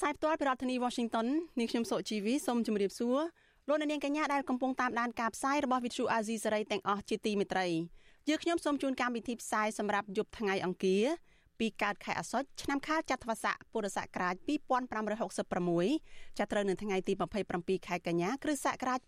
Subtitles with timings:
[0.00, 1.26] ផ្សាយផ្ទាល់ពីរដ្ឋធានី Washington
[1.58, 3.18] នាងខ្ញុំសុជីវីសូមជម្រាបសួរ
[3.68, 7.66] លោកអ្នកនាងកញ្ញាដែលកំពុងតាមដានការផ្សាយរបស់ Vuthu Azizi Serai ទាំងអស់ជាទីមេត្រី
[8.28, 11.04] យើខ្ញុំសូមជូនកម្មវិធីផ្សាយសម្រាប់យប់ថ្ងៃអង្គារ
[11.58, 14.34] ពីកើតខែអាសត់ឆ្នាំខាលចត្វាស័កពុរសករាជ
[15.16, 17.12] 2566ចាប់ត្រូវនៅថ្ងៃទី
[17.50, 19.00] 27ខែកញ្ញាគ្រិស្តសករាជ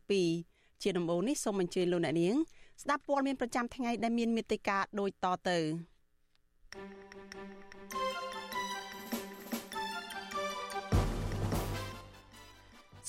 [0.00, 2.34] 2022ជាដំបូងនេះសូមអញ្ជើញលោកអ្នកនាង
[2.82, 5.58] ស្ដាប់ព័ត៌មានប្រចាំថ្ងៃដែលមានមេត្តាដូចតទៅ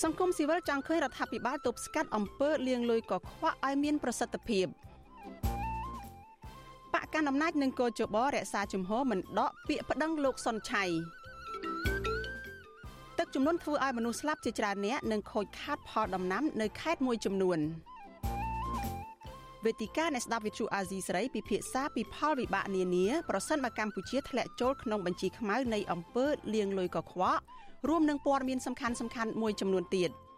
[0.03, 4.67] សង្គមស៊ីវិលចង់ឃើញរដ្ឋាភិបាលទប់ស្កាត់អំពើលាងលុយកខ្វក់ឲ្យមានប្រសិទ្ធភាព។
[6.93, 10.83] បកកាន់អំណាចនឹងកោជបរក្សាជំហរមិនដកពាក្យប្តឹងលោកសុនឆៃ
[13.17, 17.59] ទឹកចំនួនធ្វើឲ្យមនុស្សស្លាប់ជាច្រើនអ្នកនិងខូចខាតផលដំណាំនៅខេត្តមួយចំនួន
[19.65, 27.41] វេទិកាអ្នកស្ដាប់វិទ្យុអាស៊ីសេរីពិភាក្សាពីផលវិបាកនានាប្រសិនបើកម្ពុជាធ្លាក់ចូលក្នុងបញ្ជីខ្មៅនៃអំពើលាងលុយកខ្វក់
[27.87, 30.11] រួមនឹងព័ត៌មានសំខាន់ៗមួយចំនួនទៀត។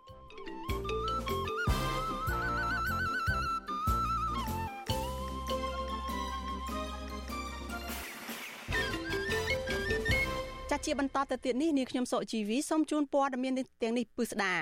[10.74, 14.56] ចាជាបន្តទៅទៀតនេះនាងខ្ញុំសុជីវីសូមជូនព័ត៌មានទាំងនេះពិស្ដា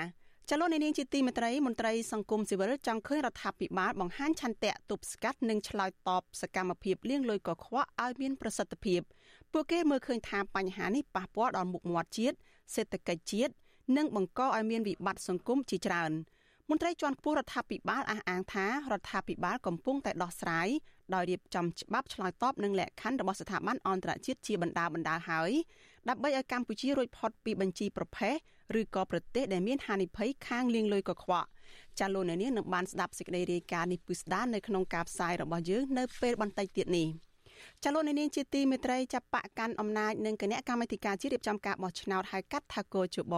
[0.50, 9.00] ចលនានាងជាទីមេត្រីមន្ត្រីសង្គមស៊ីវិលចង់ឃើញរដ្ឋាភិបាលបង្ហាញឆន្ទៈទប់ស្កាត់និងឆ្លើយតបសកម្មភាពលាងលុយកខ្វក់ឲ្យមានប្រសិទ្ធភាព
[9.52, 12.36] ពួកគេមើលឃើញថាបញ្ហានេះប៉ះពាល់ដល់មុខមាត់ជាតិ
[12.74, 13.52] សេដ្ឋកិច្ចជាតិ
[13.96, 16.12] និងបង្កឲ្យមានវិបត្តិសង្គមជាច្រើន។
[16.70, 20.68] មន្ត្រីជាន់ខ្ពស់រដ្ឋាភិបាលអះអាងថារដ្ឋាភិបាលកំពុងតែដោះស្រាយ
[21.14, 25.50] ដោយរៀបចំច្បាប់ឆ្លើយតបនឹងលក្ខខណ្ឌរបស់ស្ថាប័នអន្តរជាតិជាបណ្ដាបណ្ដាហើយ
[26.08, 28.34] ដើម្បីឲ្យកម្ពុជារួចផុតពីបញ្ជីប្រភេទ
[28.80, 31.48] ឬក៏ប្រទេសដែលមានហានិភ័យខាងលាងលុយកខ្វក់
[31.98, 37.08] ចាលោកអ្នកនាងនឹងបានស្ដាប់សេចក្តីរាយការណ៍នេះពិស្ដានៅក្នុងការផ្សាយរបស់យើងនៅពេលបន្តិចទៀតនេះ
[37.84, 43.34] ចលនានាងជាទីមេត្រីចាប់បកកាន់អំណាចនឹងគណៈកម្មាធិការជាតិរៀបចំការបោះឆ្នោតហៅកាត់ថាកោជប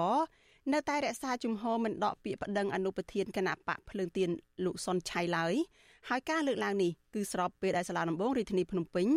[0.72, 4.30] នៅតែរក្សាជំហរមិនដកពាក្យប្តឹងអនុប្រធានគណៈបកភ្លើងទៀន
[4.64, 5.54] លោកសុនឆៃឡើយ
[6.08, 9.08] ហើយការលើកឡើងនេះគឺស្របពេលដែលសាលាដំបងរាជធានីភ្នំពេញ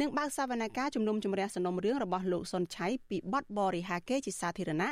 [0.00, 4.90] នឹងបើកសវនកម្មជំនុំជម្រះសំណុំរឿងរបស់លោកសុនឆៃពីបទបរិហាកេជាសាធារណៈ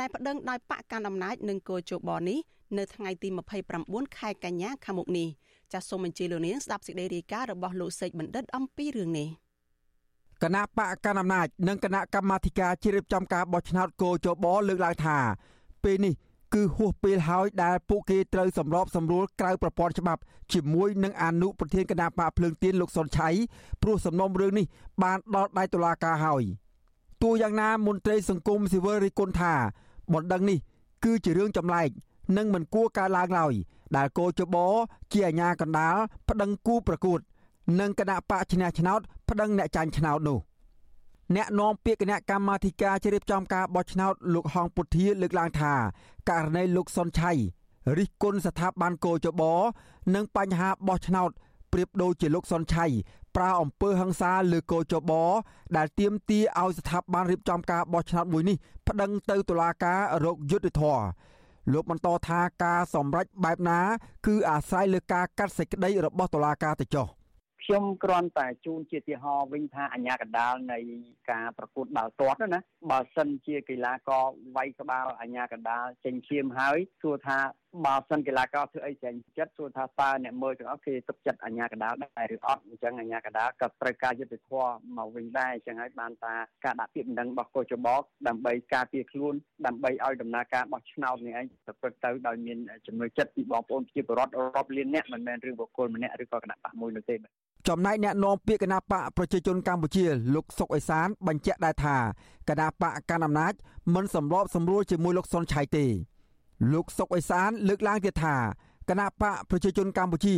[0.00, 2.38] ដែលប្តឹងដោយបកកាន់អំណាចនឹងគោជបនេះ
[2.78, 3.28] នៅថ្ងៃទី
[3.72, 5.28] 29ខែកញ្ញាខាងមុខនេះ
[5.74, 9.28] ចាសសូមអញ្ជើញលោកនាងស្ដាប់សេចក្តីរាយការណ៍របស់លោកសេកបណ្ឌិតអំពីរឿងនេះ
[10.42, 15.18] គណៈបកកណ្ដាលអំណាចនិងគណៈកម្មាធិការជ្រៀបចំការបោះឆ្នោតគោចបលើកឡើងថា
[15.84, 16.14] ពេលនេះ
[16.54, 20.20] គឺហួសពេលហើយដែលពួកគេត្រូវសម្របសម្រួលក្រៅប្រព័ន្ធច្បាប់
[20.52, 23.28] ជាមួយនឹងអនុប្រធានគណៈបកភ្លើងទៀនលោកសុនឆៃ
[23.82, 24.66] ព្រោះសំណុំរឿងនេះ
[25.02, 26.42] បានដល់ដៃតុលាការហើយ
[27.22, 29.54] ទោះយ៉ាងណាមន្ត្រីសង្គមស៊ីវិលរិះគន់ថា
[30.12, 30.58] បណ្ដឹងនេះ
[31.04, 31.88] គឺជារឿងចម្លែក
[32.36, 33.54] និងមិនគួរកើតឡើងឡើយ
[33.96, 34.56] ដែលកោចប
[35.12, 35.96] ជាអាញាកណ្ដាល
[36.28, 37.20] ប្តឹងគូប្រកួត
[37.80, 40.40] និងគណៈបកឈ្នះឆ្នោតប្តឹងអ្នកចាញ់ឆ្នោតនោះ។
[41.36, 45.74] អ្នកនាំពាក្យគណៈកម្មាធិការជ្រៀបចំការបោះឆ្នោតលោកហងពុធាលើកឡើងថា
[46.30, 47.32] ករណីលោកសុនឆៃ
[47.98, 49.42] រិះគន់ស្ថាប័នកោចប
[50.14, 51.30] និងបញ្ហាបោះឆ្នោត
[51.72, 52.86] ប្រៀបដូចជាលោកសុនឆៃ
[53.36, 55.12] ប្រើអំពើហិង្សាលើកោចប
[55.76, 58.56] ដែលទាមទារឲ្យស្ថាប័នរៀបចំការបោះឆ្នោតមួយនេះ
[58.88, 61.04] ប្តឹងទៅតុលាការរកយុត្តិធម៌
[61.72, 63.80] លោកបន្តថាការសម្រេចបែបណា
[64.26, 67.08] គឺអាស្រ័យលើការកាត់សេចក្តីរបស់តុលាការទៅចុះ។
[67.64, 70.78] ខ្ញុំគ្រាន់តែជូនជាទីហោវិញថាអញ្ញាកដាលនៃ
[71.30, 72.60] ការប្រកួតបាល់ទាត់ណា
[72.90, 74.24] បើសិនជាកីឡាករ
[74.56, 77.38] វាយក្បាលអញ្ញាកដាលចេញឈាមហើយសួរថា
[77.84, 86.34] បើសិនកីឡាករធ្វើអីចេញចិត្តសួរថាតើអ្នកមើលទាំងអស់គេទុកចិត្តអញ្ញាកដាលដែរឬអត់អញ្ចឹងអញ្ញាកដាលក៏ត្រូវការយុទ្ធធម៌មកវិញដែរអញ្ចឹងហើយបានថា
[86.64, 89.34] ការដាក់ពាក្យបណ្ដឹងរបស់កូចបកដើម្បីការពារខ្លួន
[89.66, 97.16] ដើម្បីឲ្យដំណើរការបោះឆ្នោតនេះឯងប្រព្រឹត្តទៅដោយមានចំណុចចិត្តពីបងប្អូនប្រជាពលរដ្ឋរាប់លានអ្នកមិនមែនរឿងបុគ្គលម្នាក់ឬក៏គណៈបកមួយនោះទេ
[97.68, 100.04] ចំណែកអ្នកនាំពាក្យគណៈបកប្រជាជនកម្ពុជា
[100.34, 101.96] លោកសុកអេសានបញ្ជាក់ដែរថា
[102.48, 103.52] គណៈបកកណ្ដាលអំណាច
[103.94, 105.86] មិនសម្របសម្រួលជាមួយលោកសុនឆៃទេ
[106.72, 108.36] លោកសុកអេសានលើកឡើងទៀតថា
[108.88, 110.36] គណៈបកប្រជាជនកម្ពុជា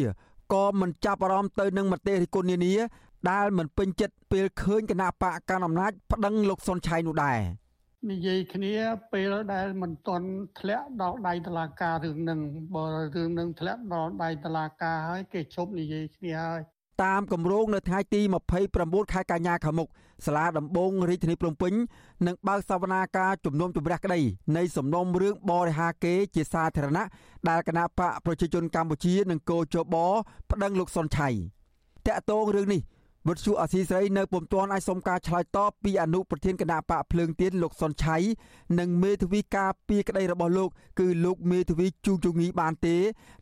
[0.52, 2.74] ក៏មិនចាប់អារម្មណ៍ទៅនឹងមតិរិះគន់នានា
[3.30, 7.38] ដែលមិនពេញចិត្តពេលឃើញគណៈបកកណ្ដាលអំណាចប្តឹងលោកសុនឆៃនោះដែរ
[8.10, 8.74] និយាយគ្នា
[9.12, 10.28] ពេលដែលមិនទាន់
[10.58, 12.40] ធ្លាក់ដល់ដៃតឡាការរឿងនឹង
[12.74, 12.84] បើ
[13.16, 16.62] រឿងនឹងធ្លាក់ដល់ដៃតឡាការហើយគេជប់និយាយគ្នាហើយ
[17.04, 18.20] តាមគម្រោងនៅថ្ងៃទី
[18.66, 19.88] 29ខែកញ្ញាខាងមុខ
[20.26, 21.72] សាលាដំបងរាជធានីភ្នំពេញ
[22.26, 24.20] នឹងបើកសវនាការជំនុំជម្រះក្តី
[24.56, 27.04] នៃសំណុំរឿងបរិហាកេជាសាធារណៈ
[27.48, 29.96] ដែលគណៈបកប្រជាជនកម្ពុជានិងកោជប
[30.50, 31.28] ប្តឹងលោកសុនឆៃ
[32.06, 32.82] តាក់ទងរឿងនេះ
[33.28, 38.16] វិទ្យុអសីស្រីនៅពុំទាន់អាចសុំការឆ្លើយតបពីអនុប្រធានគណៈបកភ្លើងទៀនលោកសុនឆៃ
[38.78, 40.68] និងមេធាវីការពីក្តីរបស់លោក
[41.00, 42.96] គឺលោកមេធាវីជូជងីបានទេ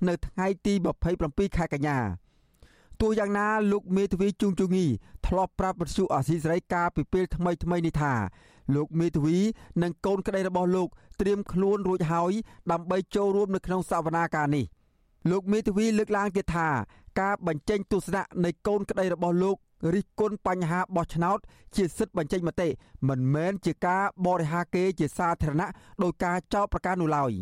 [0.09, 0.75] នៅថ្ងៃទី
[1.15, 2.24] 27ខែកញ្ញា
[3.05, 4.87] ទោះយ៉ាងណាលោកមេធាវីជូជងី
[5.27, 8.13] ធ្លាប់ប្រាប់វិទ្យុអសីស្រីកាលពីពេលថ្មីថ្មីនេះថា
[8.75, 9.39] លោកមេធាវី
[9.83, 10.89] និងកូនក្តីរបស់លោក
[11.21, 12.33] ត្រៀមខ្លួនរួចហើយ
[12.73, 14.65] ដើម្បីចូលរួមនៅក្នុងសវនាការនេះ
[15.31, 16.69] លោកមេធាវីលើកឡើងទៀតថា
[17.21, 19.57] ការបញ្ចេញទស្សនៈនៃកូនក្តីរបស់លោក
[19.95, 21.39] រិះគន់បញ្ហាបោះឆ្នោត
[21.77, 22.69] ជាសិទ្ធិបញ្ចេញមតិ
[23.09, 25.69] មិនមែនជាការបរិហាគេជាសាធារណៈ
[26.03, 27.33] ដោយការចោទប្រកាន់នោះឡើយ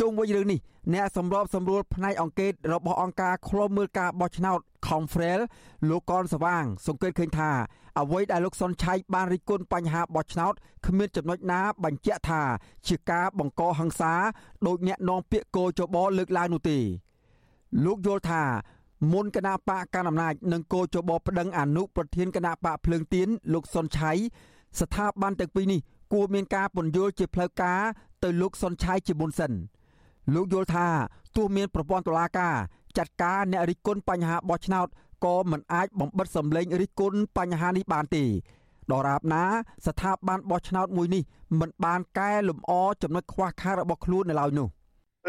[0.00, 0.60] ជុំវិញរឿងនេះ
[0.94, 4.58] អ្នកសម្របសម្រួលផ្នែកអង្គការរបស់អង្គការឃ្លាំមើលការបោះឆ្នោត
[4.88, 5.40] Confrel
[5.88, 7.50] លោកកនសវាង សង្កេតឃើញថា
[8.00, 10.54] អ្វីដែលលោកសុនឆៃបានរិះគន់បញ្ហាបោះឆ្នោត
[10.86, 12.42] គ្មានចំណុចណាបញ្ជាក់ថា
[12.88, 14.12] ជាការបង្កហិង្សា
[14.66, 16.78] ដោយអ្នកនាំពាក្យកោចបលើកឡើងនោះទេ
[17.84, 18.42] លោកយល់ថា
[19.12, 24.12] មុនគណៈបកកណ្ដាលអំណាចនិងគោចបប្តឹងអនុប្រធានគណៈបកភ្លើងទៀនលោកសុនឆៃ
[24.80, 25.80] ស្ថាប័នទាំងពីរនេះ
[26.12, 27.80] គួរមានការពន្យល់ជាផ្លូវការ
[28.22, 29.52] ទៅលោកសុនឆៃជាមុនសិន
[30.34, 30.88] លោកយល់ថា
[31.36, 32.54] ទោះមានប្រព័ន្ធតុលាការ
[32.96, 34.86] ចាត់ការអ្នករិះគន់បញ្ហាបោះឆ្នោត
[35.24, 38.24] ក៏មិនអាចបំបិតសម្លេងរិះគន់បញ្ហានេះបានទេ
[38.92, 39.44] ដរាបណា
[39.86, 41.22] ស្ថាប័នបោះឆ្នោតមួយនេះ
[41.60, 44.68] មិនបានកែលម្អចំណុចខ្វះខាតរបស់ខ្លួននៅឡើយនោះ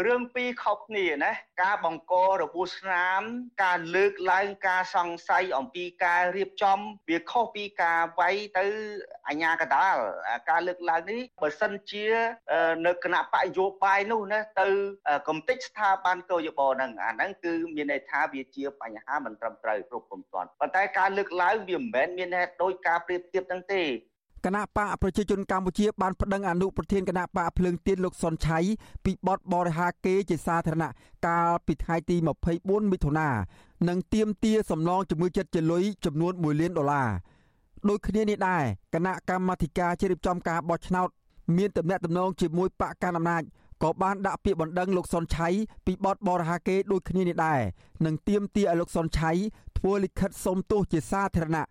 [0.06, 3.22] រឿងពីរខុសគ្នាណាការបង្ករបួសស្នាម
[3.64, 6.78] ការលើកឡើងការសង្ស័យអំពីការរៀបចំ
[7.08, 8.66] វាខុសពីការវាយទៅ
[9.28, 9.96] អញ្ញាកដាល
[10.50, 12.06] ការលើកឡើងនេះបើសិនជា
[12.86, 14.68] នៅគណៈបកយោបាយនោះណាទៅ
[15.28, 23.84] កំតិចស្ថាប័នកោយបហ្នឹងអាហ្នឹងគឺមានន័យថាវាជាបញ្ហាមិនត្រឹមត្រូវគ្រប់គ្រងទាន់ប៉ុន្តែការលើកឡើងវាមិនមែនមានហេតុដោយការប្រៀបធៀបហ្នឹងទេ
[24.44, 28.58] គណៈបកប្រជាជនកម្ពុជាបានប្តឹងអនុប្រធានគណៈបកភ្លើងទៀនលោកសុនឆៃ
[29.04, 30.90] ពីបទបរិហាគេជាសាធារណៈ
[31.26, 32.16] កាលពីថ្ងៃទី
[32.54, 33.28] 24មិថុនា
[33.88, 37.08] និងទាមទារសំណងជំងឺចិត្តជាលុយចំនួន1លានដុល្លារ
[37.88, 38.62] ដូចគ្នានេះដែរ
[38.94, 41.08] គណៈកម្មាធិការជ្រៀបចំការបោះឆ្នោត
[41.56, 43.42] មានតំណែងតំណងជាមួយបកកណ្ដាលអំណាច
[43.82, 45.48] ក៏បានដាក់ពាក្យបណ្ដឹងលោកសុនឆៃ
[45.86, 47.60] ពីបទបរិហាគេដូចគ្នានេះដែរ
[48.06, 49.30] និងទាមទារឲ្យលោកសុនឆៃ
[49.78, 51.66] ធ្វើលិខិតសុំទោសជាសាធារណៈ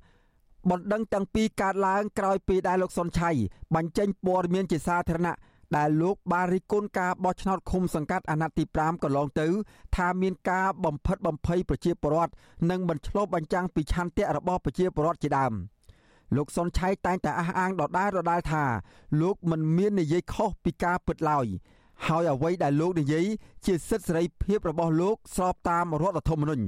[0.69, 3.31] បណ្ដឹងទាំងពីរកើតឡើងក្រោយពីដែលលោកសុនឆៃ
[3.75, 5.36] បញ្ចេញព័ត៌មានជាសាធារណៈ
[5.78, 9.48] ដែលលោកបានរិះគន់ការបោះឆ្នោតឃុំសង្កាត់អាណត្តិទី5កន្លងទៅ
[9.96, 12.34] ថាមានការបំផិតបំភ័យប្រជាពលរដ្ឋ
[12.69, 15.54] និងមិនឆ្លុះបញ្ចាំងពីឆន្ទៈរបស់ប្រជាពលរដ្ឋជាដើម
[16.36, 18.64] លោកសុនឆៃតែងតែអះអាងដដែលដដែលថា
[19.22, 21.48] លោកមិនមាននិយាយខុសពីការពិតឡើយ
[22.06, 23.25] ហើយអ្វីដែលលោកនិយាយ
[23.66, 26.66] ជាសិទ្ធិសេរីភាពរបស់លោកស្របតាមរដ្ឋធម្មនុញ្ញ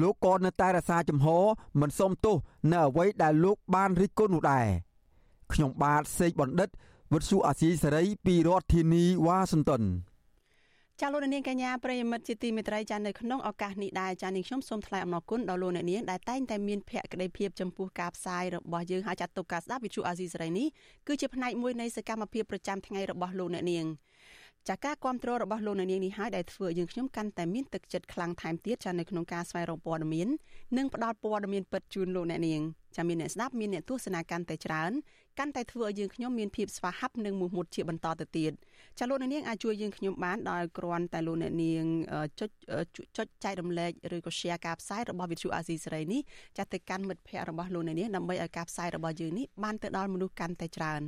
[0.00, 1.44] លោកក៏នៅតែរក្សាជំហរ
[1.80, 2.36] មិនសុំទោស
[2.72, 4.66] នៅអ្វីដែលលោកបានរិះគន់នោះដែរ
[5.52, 6.68] ខ្ញុំបាទសេកបណ្ឌិត
[7.12, 9.82] វុទ្ធុអាស៊ីសេរីពីរដ្ឋធានីវ៉ាស៊ីនតោន
[11.00, 20.66] ចាលោកនាងកញ្ញាប្រិយមិត្តជាទីមេត្រីចានៅក្នុងឱកាសនេះដែរចានាងខ្ញុំសូមថ្លែងអំណរគុណដល់លោកអ្នកនាងដែលតែងតែមានភក្ដីភាពចំពោះការផ្សាយរបស់យើងហើយចាត់ទុកការស្ដាប់វិទ្យុអាស៊ីសេរីនេះ
[21.06, 23.84] គឺជាផ្នែកមួយនៃសកម្មភាពប្រចាំថ្ងៃរបស់លោកអ្នកនាង
[24.68, 30.28] ចាការគ្រប់គ្រងរបស់លោកនាងនេះហើយដែលធ្វើយើងខ្ញុំកាន់តែមានទឹកចិត្តខ្លាំងថែមទៀតចានៅក្នុងការស្វែងរកព័ត៌មាន
[30.76, 32.60] និងផ្តល់ព័ត៌មានពិតជូនលោកអ្នកនាង
[32.96, 34.92] ចាមានអ្នកស្ដាប់មានអ្នកទស្សនាកាន់តែច្រើន
[35.38, 38.52] កាន់តែធ្វើឲ្យយើងខ្ញុំមានភាពស្វាហាប់និងមោះមុតជាបន្តទៅទៀត
[38.98, 41.84] ចាលោកអ្នកនាងអាចជួយយើងខ្ញុំបានដោយគ្រាន់តែលោកអ្នកនាង
[42.40, 42.50] ចុច
[43.16, 46.20] ចុចចែករំលែកឬក៏ share ការផ្សាយរបស់ Vithu Azizi សេរីនេះ
[46.58, 51.02] ចាទៅកាន់មិត្តភ័ក្តិរបស់លោកអ្នកនាងដើម្បីឲ្យការផ្សាយរបស់យើងនេះបានទៅដល់មនុស្សកាន់តែច្រើន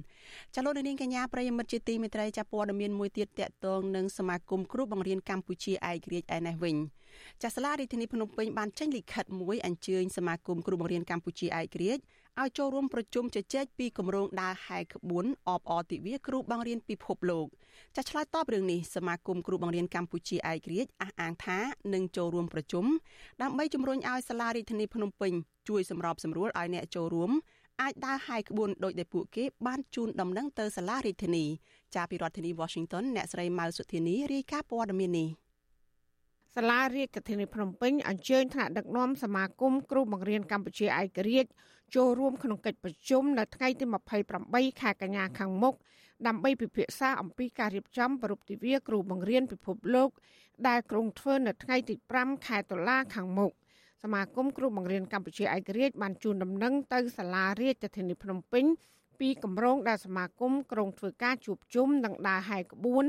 [0.55, 6.76] ចាលោកអ្នកនាងកញ្ញាប្រិយមិត្តជាទីមេត្រីចាព័ត៌មានមួយទៀតតកតងនឹងសមាគមគ្រូបង្រៀនកម្ពុជាឯករាជ្យឯនេះវិញ
[7.42, 12.02] ចាសាលារដ្ឋាភិបាលភ្នំពេញបានចេញលិខិតមួយអញ្ជើញសមាគមគ្រូបង្រៀនកម្ពុជាឯករាជ្យ
[12.40, 17.47] ឲ្យចូលរួមប្រជុំជជែកពីគម្រោងដើរហែក្បួនអបអរទិវាគ្រូបង្រៀនពិភពលោក
[17.97, 21.59] ចាឆ្លើយតបរឿងនេះសមាគមគ្រូបង្រៀនកម្ពុជាឯករាជ្យអះអាងថា
[21.94, 22.85] នឹងចូលរួមប្រជុំ
[23.42, 25.33] ដើម្បីជំរុញឲ្យសាលារដ្ឋាភិបាលភ្នំពេញ
[25.68, 27.30] ជួយសម្របសម្រួលឲ្យអ្នកចូលរួម
[27.83, 31.49] អាចដើរហាយក្បួនដោយដែលពួកគេបានជូនដំណឹងទៅសាលារដ្ឋាភិបាល
[31.94, 35.28] ចាពីរដ្ឋធានី Washington អ្នកស្រីម៉ៅសុធានីរាយការណ៍ព័ត៌មាននេះ
[36.58, 41.50] សាលារាជធានីភ្នំពេញអញ្ជើញថ្នាក់ដឹកនាំសមាគមគ្រូបង្រៀនកម្ពុជាឯករាជ្យ
[41.94, 43.84] ចូលរួមក្នុងកិច្ចប្រជុំនៅថ្ងៃទី
[44.32, 45.75] 28ខែកញ្ញាខាងមុខ
[46.26, 50.11] ដើម្បីពិភាក្សាអំពីការរៀបចំប្រពៃទិវាគ្រូបង្រៀនពិភពលោក
[50.68, 53.52] ដែលក្រុងធ្វើនៅថ្ងៃទី5ខែតុលាខាងមុខ
[54.02, 58.64] សមាគមគ្រូបង្រៀនកម្ពុជាឯករាជ្យបានជូនដំណឹងទៅសាលារាជធានីភ្នំពេញ
[59.21, 63.04] ពីគម្រោងដែលសមាគមក្រុងធ្វើការជួបជុំនិងដើរហែក្បួន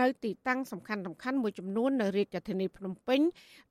[0.00, 3.20] នៅទីតាំងសំខាន់សំខាន់មួយចំនួននៅរាជធានីភ្នំពេញ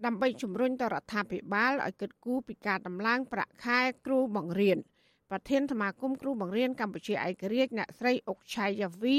[0.05, 4.77] ដើម្បីជំរុញទៅរដ្ឋាភិបាលឲ្យគិតគូរពីការដំឡើងប្រាក់ខែគ្រូបង្រៀន
[5.29, 9.17] ប្រធានសមាគមគ្រូបង្រៀនកម្ពុជាឯករាជ្យអ្នកស្រីអុកឆៃយ៉ាវី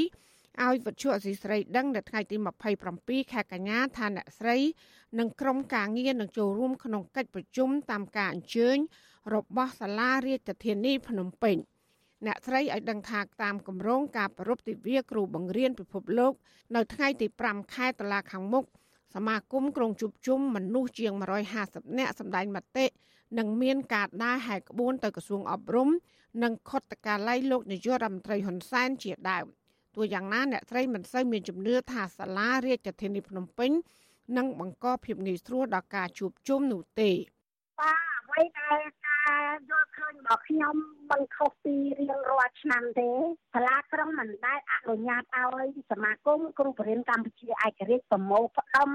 [0.61, 2.37] ឲ្យវិទ្យុអសីស្រីដឹងនៅថ្ងៃទី
[2.85, 4.57] 27ខែកញ្ញាថាអ្នកស្រី
[5.19, 8.77] និងក្រុមការងារនឹងចូលរួមក្នុងកិច្ចប្រជុំតាមការអញ្ជើញ
[9.35, 11.57] របស់សាលារាជធានីភ្នំពេញ
[12.27, 16.33] អ្នកស្រីឲ្យដឹងថាតាមគម្រោងការប្រពៃទិវាគ្រូបង្រៀនពិភពលោក
[16.77, 18.65] នៅថ្ងៃទី5ខែតុលាខាងមុខ
[19.15, 21.13] សមាគមក្រុងជប់ជុំមនុស្សជាង
[21.55, 22.87] 150នាក់សម្ដែងមតិ
[23.39, 25.89] និងមានការដើរហែកក្បួនទៅក្រសួងអប់រំ
[26.43, 29.47] និងខុទ្ទកាល័យលោកនាយករដ្ឋមន្ត្រីហ៊ុនសែនជាដើម
[29.95, 33.71] ទោះយ៉ាងណាអ្នកស្រីមិនសូវមានជំនឿថាសាលារាជធានីភ្នំពេញ
[34.37, 37.11] នឹងបង្កភាពងាយស្រួលដល់ការជួបជុំនោះទេ
[37.81, 40.77] បាទ អ្វីដែលការយល់ឃើញរបស់ខ្ញុំ
[41.11, 43.11] មិនខុសពីរៀងរាល់ឆ្នាំទេ
[43.55, 48.91] សាលាក្រុងមិនដែលអនុញ្ញាតឲ្យសមាគមគ្រូបរិញ្ញាកម្ពុជាឯករាជ្យប្រមូលផ្ដុំ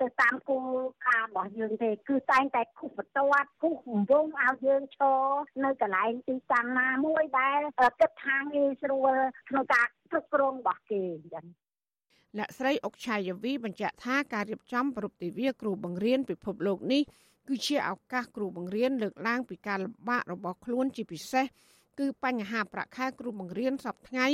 [0.00, 0.68] ទៅតាមគោល
[1.06, 3.76] ការណ៍របស់យើងទេ គឺតែងតែគូសបន្ទាត់គូស
[4.10, 5.20] វងឲ្យយើងឈរ
[5.64, 7.60] នៅកន្លែងទីតាំងណាមួយដែល
[8.00, 9.12] គិតថាងាយស្រួល
[9.48, 11.46] ក្នុងការគ្រប់គ្រងរបស់គេអញ្ចឹង
[12.38, 17.02] អ្នកស្រីអុកឆាយាវីបញ្ជាក់ថាការរៀបចំប្រពៃទិវាគ្រូបង្រៀនពិភពលោកនេះ
[17.48, 21.46] គឺជាឱកាសគ្រូបង្រៀនលើកឡើងពីការលំបាករបស់ខ្លួនជាពិសេស
[21.98, 24.26] គឺបញ្ហាប្រាក់ខែគ្រូបង្រៀនសពថ្ងៃ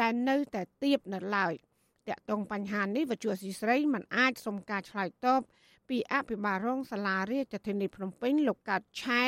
[0.00, 1.52] ដែលនៅតែទាបនៅឡើយ
[2.08, 5.40] តាក់ទងបញ្ហានេះវិទ្យុស៊ីស្រីមិនអាចសុំការឆ្លើយតប
[5.88, 9.22] ពីអភិបាលរងសាលារាជធានីភ្នំពេញលោកកើតឆែ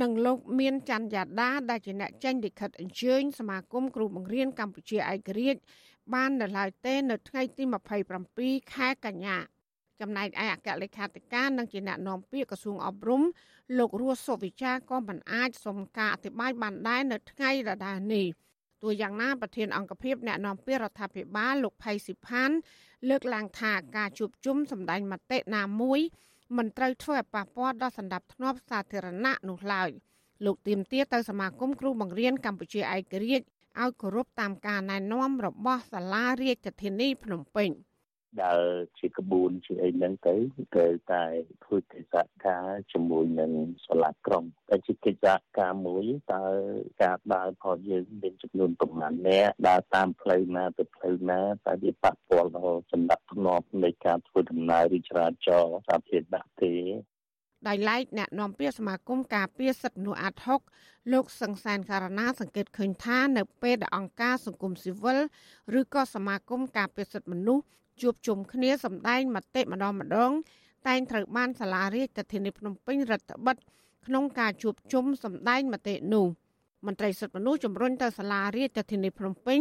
[0.00, 5.60] និងលោកមានច័ន្ទយ៉ាដាដែលជាអ្នកចេញលិខិតអញ្ជើញសមាគមគ្រូបង្រៀនកម្ពុជាឯករាជ្យ
[6.14, 7.62] បាននៅឡើយទេនៅថ្ងៃទី
[8.18, 9.36] 27ខែកញ្ញា
[10.00, 13.22] ចំណែកឯអគ្គលេខាធិការនិងជាអ្នកនាំពាក្យក្រសួងអប់រំ
[13.78, 18.26] លោករស់សុវិចាក៏មិនអាចសុំការអធិប្បាយបានដែរនៅថ្ងៃដដែលនេះ
[18.82, 22.50] ទោះយ៉ាងណាប្រធានអង្គភិបអ្នកនាំពាក្យរដ្ឋាភិបាលលោកផៃស៊ីផាន
[23.08, 26.00] លើកឡើងថាការជួបជុំសម្ដែងមតិណាមួយ
[26.56, 29.90] មិនត្រូវធ្វើឲ្យប៉ះពាល់ដល់សន្តិភាពសាធារណៈនោះឡើយ
[30.44, 33.46] លោកទៀមទាទៅសមាគមគ្រូបង្រៀនកម្ពុជាឯករាជ្យ
[33.80, 37.70] ឲ្យគោរពតាមការណែនាំរបស់សាលារាជធានីភ្នំពេញ។
[38.42, 38.62] ដើរ
[38.98, 40.34] ជាក្បួនជាអីហ្នឹងទៅ
[40.74, 41.24] ត្រូវតែ
[41.64, 43.52] ធ្វើកិច្ចការជាមួយនឹង
[43.86, 46.44] សាលាក្រុងតែជាកិច្ចការមួយតើ
[47.02, 56.74] ការដើរផលយើងមានចំនួនប្រមាណអ្នកដើរតាមផ្លូវណាទៅផ្លូវណាតើវាប៉ះពាល់ដល់សម្ដាប់ធ្នាប់នៃការធ្វើដំណើរឬចរាចរណ៍សាធារណៈទេ
[57.68, 60.60] ដោយឡែកអ្នកនាំពាក្យសមាគមការពារសិទ្ធិមនុស្សអាត់ហុក
[61.12, 65.18] លោកសង្សានការណាសង្កេតឃើញថានៅពេលដែលអង្គការសង្គមស៊ីវិល
[65.80, 67.64] ឬក៏សមាគមការពារសិទ្ធិមនុស្ស
[68.02, 70.32] ជួបជុំគ្នាសម្ដែងមតិម្ដងម្ដង
[70.88, 73.56] តែងត្រូវបានសាលារាជធានីភ្នំពេញរដ្ឋបិទ
[74.06, 76.26] ក្នុងការជួបជុំសម្ដែងមតិនោះ
[76.86, 79.60] មន្ត្រីសិទ្ធិមនុស្សជំរុញទៅសាលារាជធានីភ្នំពេញ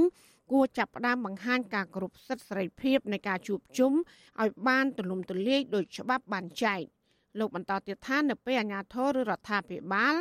[0.52, 3.94] គួរចាប់ផ្ដើមបង្ហាញការគោរពសិទ្ធិសេរីភាពនៃការជួបជុំ
[4.42, 6.82] ឲ្យបានទូលំទូលាយដោយច្បាប់បានចែង
[7.40, 10.16] លោកបន្តទៀតថានៅពេលអាជ្ញាធរឬរដ្ឋាភិបាល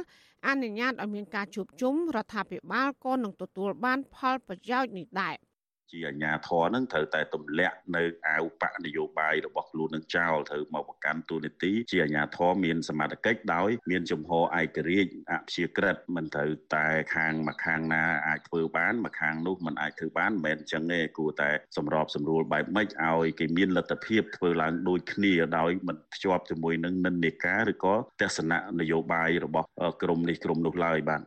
[0.47, 5.37] អនុញ្ញាតឲ្យមានការជួបជុំរដ្ឋាភិបាលក៏នឹងទទួលបានផលប្រយោជន៍នេះដែរ។
[5.93, 29.67] ជាអាញាធរនឹងត្រូវតែទម្លាក់នៅអាវបកនយោបាយរបស់ខ្លួននឹងចោលត្រូវមកប្រកាន់ទូនីតិជាអាញាធរមានសមត្ថកិច្ចដោយមានជំហរឯករាជ្យអព្យាក្រឹតមិនត្រូវតែខាងមួយខាងណាអាចធ្វើបានមួយខាងនោះមិនអាចធ្វើបានមិនមែនអញ្ចឹងទេគួរតែសម្របសម្រួលបែបម៉េចឲ្យគេមានលទ្ធភាពធ្វើឡើងដូចគ្នាដោយមិនភ្ជាប់ជាមួយនឹងនិន្នាការឬក៏ទស្សនៈនយោបាយរបស់
[30.03, 31.23] ក្រមនេះក្រមនោះឡើយបាទ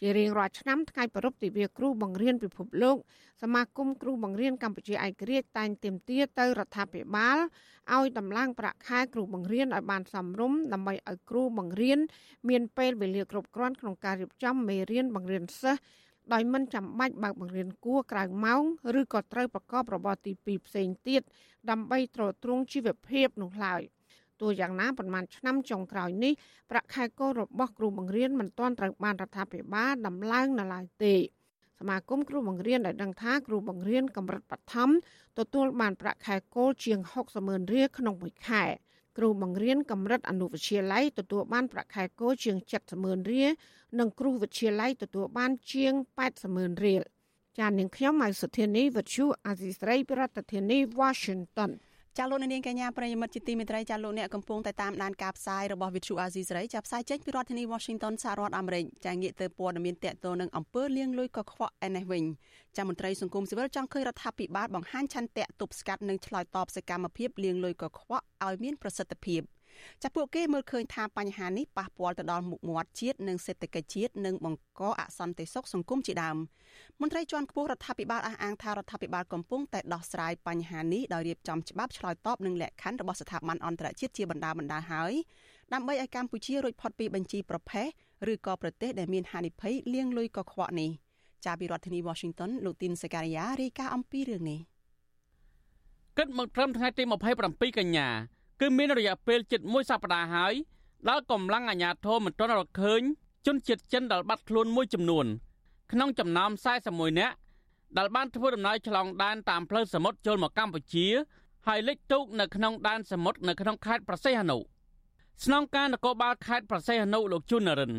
[0.00, 2.96] ជារៀងរាល់ឆ្នាំថ្ងៃប្រពៃទិវាគ្រូបង្រៀនពិភពលោក
[3.42, 7.38] សមាគមគ្រូបង្រៀនកម្ពុជាឯករាជ្យតែងទាមទារទៅរដ្ឋាភិបាល
[7.94, 11.98] ឲ្យដំឡើងប្រាក់ខែគ្រូបង្រៀនឲ្យបានសមរម្យដើម្បីឲ្យគ្រូបង្រៀន
[12.48, 15.82] មានពេលវេលាគ្រប់គ្រាន់ក្នុងការរៀបចំមេរៀនបង្រៀនសិស្ស
[16.32, 18.62] ដោយមិនចាំបាច់បើកបង្រៀនគួរក្រៅម៉ោង
[19.00, 21.22] ឬក៏ត្រូវប្រកបរបរទី2ផ្សេងទៀត
[21.70, 23.82] ដើម្បីទ្រទ្រង់ជីវភាពនោះឡើយ។
[24.40, 26.32] ទោះយ៉ាងណាប្រមាណឆ្នាំចុងក្រោយនេះ
[26.70, 31.20] ប្រាក់ខែគោលរបស់គ្រូបង្រៀនមិនទាន់ត្រូវបានរដ្ឋាភិបាលដំឡើងនៅឡើយទេស
[31.88, 34.90] មាគមគ្រូបង្រៀនได้ដឹងថាគ្រូបង្រៀនកម្រិតបឋម
[35.38, 38.64] ទទួលបានប្រាក់ខែគោលជាង60ម៉ឺនរៀលក្នុងមួយខែ
[39.18, 43.50] គ្រូបង្រៀនកម្រិតអនុវិទ្យាល័យទទួលបានប្រាក់ខែគោលជាង70ម៉ឺនរៀល
[43.98, 45.92] និងគ្រូវិទ្យាល័យទទួលបានជាង
[46.26, 47.02] 80ម៉ឺនរៀល
[47.58, 51.70] ចាននាងខ្ញុំម៉ៅសុធានីវិទ្យុអាស៊ីស្រីប្រធានាធិបតី Washington
[52.18, 62.24] ចាលោកនាងកញ្ញាប្រិយមិត្តជាទីមេត្រីចាលោកអ្នកកំពុងតែតាមដានការផ្សាយរបស់ Vithu Azizi សេរីចាផ្សាយចេញពីរដ្ឋធានី Washington សហរដ្ឋអាមេរិកចាងាកទៅព័ត៌មានតកតនឹងអង្គើលៀងលួយកខ្វក់ឯនេះវិញ
[62.76, 69.40] ចាមន្ត្រីសង្គមស៊ីវិលចង់ឃើញរដ្ឋាភិបាលបង្ហាញឆន្ទៈទប់ស្កាត់និងឆ្លើយតបសកម្មភាពលៀងលួយកខ្វក់ឲ្យមានប្រសិទ្ធភាព
[70.02, 76.36] ចាពួកគេមើលឃើញថាបញ្ហានេះប៉ះពាល់ទៅដល់មុខមាត់ជាតិនិងសេដ្ឋកិច្ចជាតិនិងបង្កអសន្តិសុខសង្គមជាដើម
[77.00, 85.12] មន្ត្រីជាន់ខ្ពស់រដ្ឋាភិបាលអះអាងថារដ្ឋាភិបាលកំពុងតែដោះស្រាយបញ្ហានេះដោយរៀបចំច្បាប់ឆ្លើយតបនឹងលក្ខខណ្ឌរបស់ស្ថាប័នអន្តរជាតិជាបណ្ដាបណ្ដាហើយ
[85.72, 87.88] ដើម្បីឲ្យកម្ពុជារួចផុតពីបញ្ជីប្រភេទ
[88.32, 90.90] ឬក៏ប្រទេសដែលមានហានិភ័យលាងលុយកខ្វក់នេះ
[91.46, 94.60] ចាពីរដ្ឋធានី Washington លោកទីនសេការីយ៉ារាយការណ៍អំពីរឿងនេះ
[96.18, 97.02] គិតមកត្រឹមថ្ងៃទី
[97.40, 98.08] 27កញ្ញា
[98.60, 100.54] គឺមានរយៈពេលជិត1សប្តាហ៍ហើយ
[101.08, 103.00] ដែលកម្លាំងអាជ្ញាធរមិនទាន់រកឃើញ
[103.46, 105.26] ជនជាតិចិនដែលបាត់ខ្លួនមួយចំនួន
[105.92, 106.50] ក្នុងចំណោម
[106.84, 107.34] 41នាក់
[107.98, 111.06] ដែលបានធ្វើដំណើរឆ្លងដែនតាមផ្លូវសមុទ្រចូលមកកម្ពុជា
[111.66, 114.58] ហើយលេចទូកនៅក្នុងដែនសមុទ្រនៅក្នុងខេត្តប្រសេះអនុ
[115.44, 117.92] ស្នងការនគរបាលខេត្តប្រសេះអនុលោកជុននរិន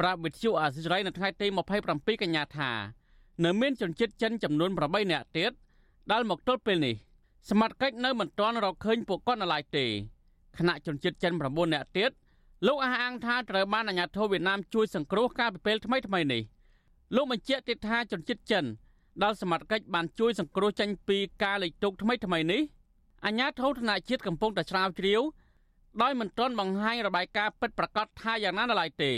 [0.00, 1.46] ប្រាប់វិទ្យុអាស៊ីសេរីនៅថ្ងៃទី
[1.86, 2.70] 27កញ្ញាថា
[3.44, 5.52] នៅមានជនជាតិចិនចំនួន8នាក់ទៀត
[6.12, 6.94] ដែលមកទល់ពេលនេះ
[7.48, 9.86] សមត្ថកិច្ចនៅមិនទាន់រកឃើញពួកគាត់នៅឡើយទេ
[10.58, 12.10] ខណៈជនជាតិចិន9នាក់ទៀត
[12.66, 16.42] លោកអះអាងថាត្រូវបានអាជ្ញាធរវៀតណាមជួយសង្គ្រោះកាលពីពេលថ្មីថ្មីនេះ
[17.14, 18.64] លោកបញ្ជាក់ទៀតថាជនជាតិចិន
[19.22, 22.62] ដែលសមត្ថកិច្ចបានជួយសង្គ្រោះចេញពីការលេចទុកថ្មីថ្មីនេះ
[23.24, 25.20] អាជ្ញាធរធនជាតិកំពុងតែស្រាវជ្រាវ
[26.02, 29.12] ដោយមិនទាន់បង្ហាញរបាយការណ៍ពិតប្រាកដថាយ៉ាងណានៅឡើយទេ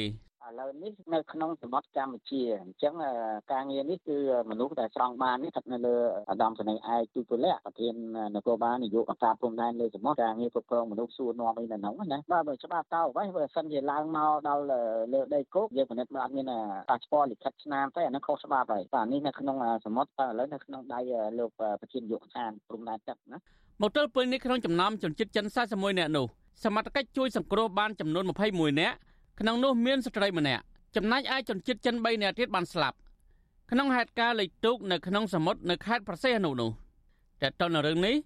[0.49, 2.95] ឥឡូវនេះនៅក្នុងសមុទ្រកម្ពុជាអញ្ចឹង
[3.53, 4.19] ការងារនេះគឺ
[4.51, 5.97] មនុស្សដែលស្រង់បាននេះស្ថិតនៅលើ
[6.31, 7.95] អាដាមសនីឯកទូពលៈប្រធាន
[8.37, 14.65] នគរបាលនយោបាយកង្ការព្រំដែនលើសមុទ្រការងារគ្រប់គ្រងមនុស្សសួរនាំអីនៅហ្នឹងណាបាទបើច្បាប់តោអ្វីបើសិនជាឡើងមកដល់
[15.15, 16.53] លើដីគោកយើងពិនិត្យមើលអត់មាន
[16.91, 21.01] ប៉ាសពតលិខិតឆ្នាំទេអាហ្នឹងខុសច្បាប់ហើយបាទនេះនៅក្នុងសមុទ្រតែឥឡូវនៅក្នុងដៃ
[21.39, 21.51] លោក
[21.81, 23.39] ប្រធាននយោបាយកដ្ឋានព្រំដែនទឹកណា
[23.83, 26.27] មកទល់ពេលនេះក្នុងចំណោមជនជាតិចិន41នាក់នោះ
[26.65, 28.97] សមត្ថកិច្ចជួយសង្គ្រោះបានចំនួន21នាក់
[29.39, 30.63] ក្នុងនោះមានស្ត្រីម្នាក់
[30.97, 32.97] ចំណែកឯជនជាតិចិន3នាក់ទៀតបានស្លាប់
[33.71, 36.71] ក្នុងហេតុការណ៍លេខទូកនៅក្នុងសមុទ្រនៅខេត្តប្រសេះអនុនោះ
[37.43, 38.17] តែតនៅរឿងនេះ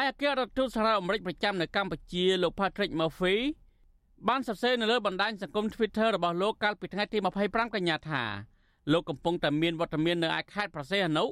[0.00, 3.36] ឯអគ្គរដ្ឋទូតសហរដ្ឋអាមេរិកប្រចាំនៅកម្ពុជាលោក Patrick Murphy
[4.28, 8.22] បានសរសេរនៅលើបណ្ដាញសង្គម Twitter របស់លោកកាលពីថ្ងៃទី25កញ្ញាថា
[8.92, 11.24] លោកកំពុងតែមានវត្តមាននៅឯខេត្តប្រសេះអនុ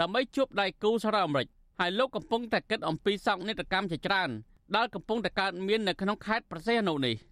[0.00, 1.48] ដើម្បីជួបដៃគូសហរដ្ឋអាមេរិក
[1.80, 4.30] ហើយលោកកំពុងតែគិតអំពីសោកនាដកម្មជាច្រើន
[4.76, 7.16] ដែលកំពុងតែកើតមាននៅក្នុងខេត្តប្រសេះអនុនេះ។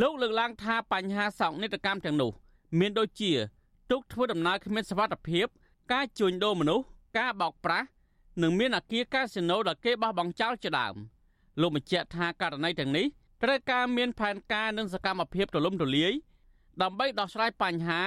[0.00, 2.30] លោកលើកឡើងថាបញ្ហាសោកនាដកម្មទាំងនោះ
[2.78, 3.32] មានដូចជា
[3.90, 5.46] ទុកធ្វើដំណើរគ្មានសវត្ថភាព
[5.92, 6.84] ការជួញដូរមនុស្ស
[7.18, 7.86] ការបោកប្រាស់
[8.42, 10.94] និងមានអាគារកាស៊ីណូដែលគេបោះបង់ចោលជាដើម
[11.60, 13.06] លោកបញ្ជាក់ថាករណីទាំងនេះ
[13.42, 16.12] ត្រូវការមានផែនការនិងសកម្មភាពទូលំទូលាយ
[16.82, 18.00] ដើម្បីដោះស្រាយបញ្ហា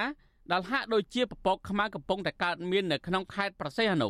[0.52, 4.08] ដែលហាក់ដូចជាពពកខ្មៅកំពុងតែកើតមាននៅក្នុងខេត្តប្រសេះអនុ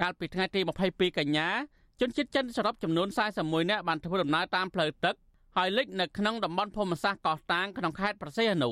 [0.00, 1.48] កាលពីថ្ងៃទី22កញ្ញា
[2.00, 3.08] ជនជាតិចិនសរុបចំនួន
[3.40, 5.14] 41នាក់បានធ្វើដំណើរតាមផ្លូវទឹក
[5.56, 8.70] ហើយលិចនៅក្នុងតំបន់ភូមិសាស្ត្រកោះតាងក្នុងខេត្តប្រសេះអនុ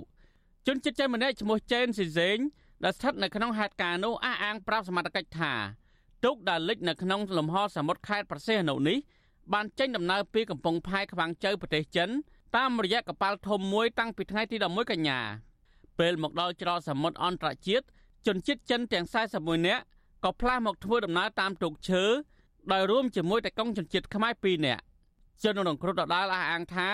[0.66, 2.36] ជនជាតិចិនម្នាក់ឈ្មោះចេនស៊ីសេង
[2.84, 5.52] ដែលស្ថិតនៅក្នុងហេតុការណ៍នោះអះអាងប្រាប់សមត្ថកិច្ចថា
[6.24, 8.98] ទូកដែលលិចនៅក្នុងលំហសមុទ្រខេត្តប្រសេះអនុនេះ
[9.52, 12.08] បានចេញដំណើរពីកំពង់ផែខ្វាំងជើប្រទេសចិន
[12.56, 15.20] តាមរយៈកប៉ាល់ធំមួយតាំងពីថ្ងៃទី11កញ្ញា
[15.98, 17.84] ពេលមកដល់ច្រកសមុទ្រអន្តរជាតិ
[18.26, 19.82] ជនជាតិចិនទាំង41នាក់
[20.24, 22.04] ក៏ផ្លាស់មកធ្វើដំណើរតាមទូកឈើ
[22.72, 24.82] ដោយរួមជាមួយតែកងជនជាតិខ្មែរ2នាក់
[25.42, 26.88] ជនរងគ្រោះដដាលអះអាងថា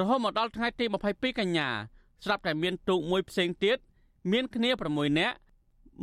[0.00, 1.68] រហូតមកដល់ថ្ងៃទី22កញ្ញា
[2.24, 3.78] ស្រាប់តែមានទូកមួយផ្សេងទៀត
[4.32, 5.36] មានគ្នា6នាក់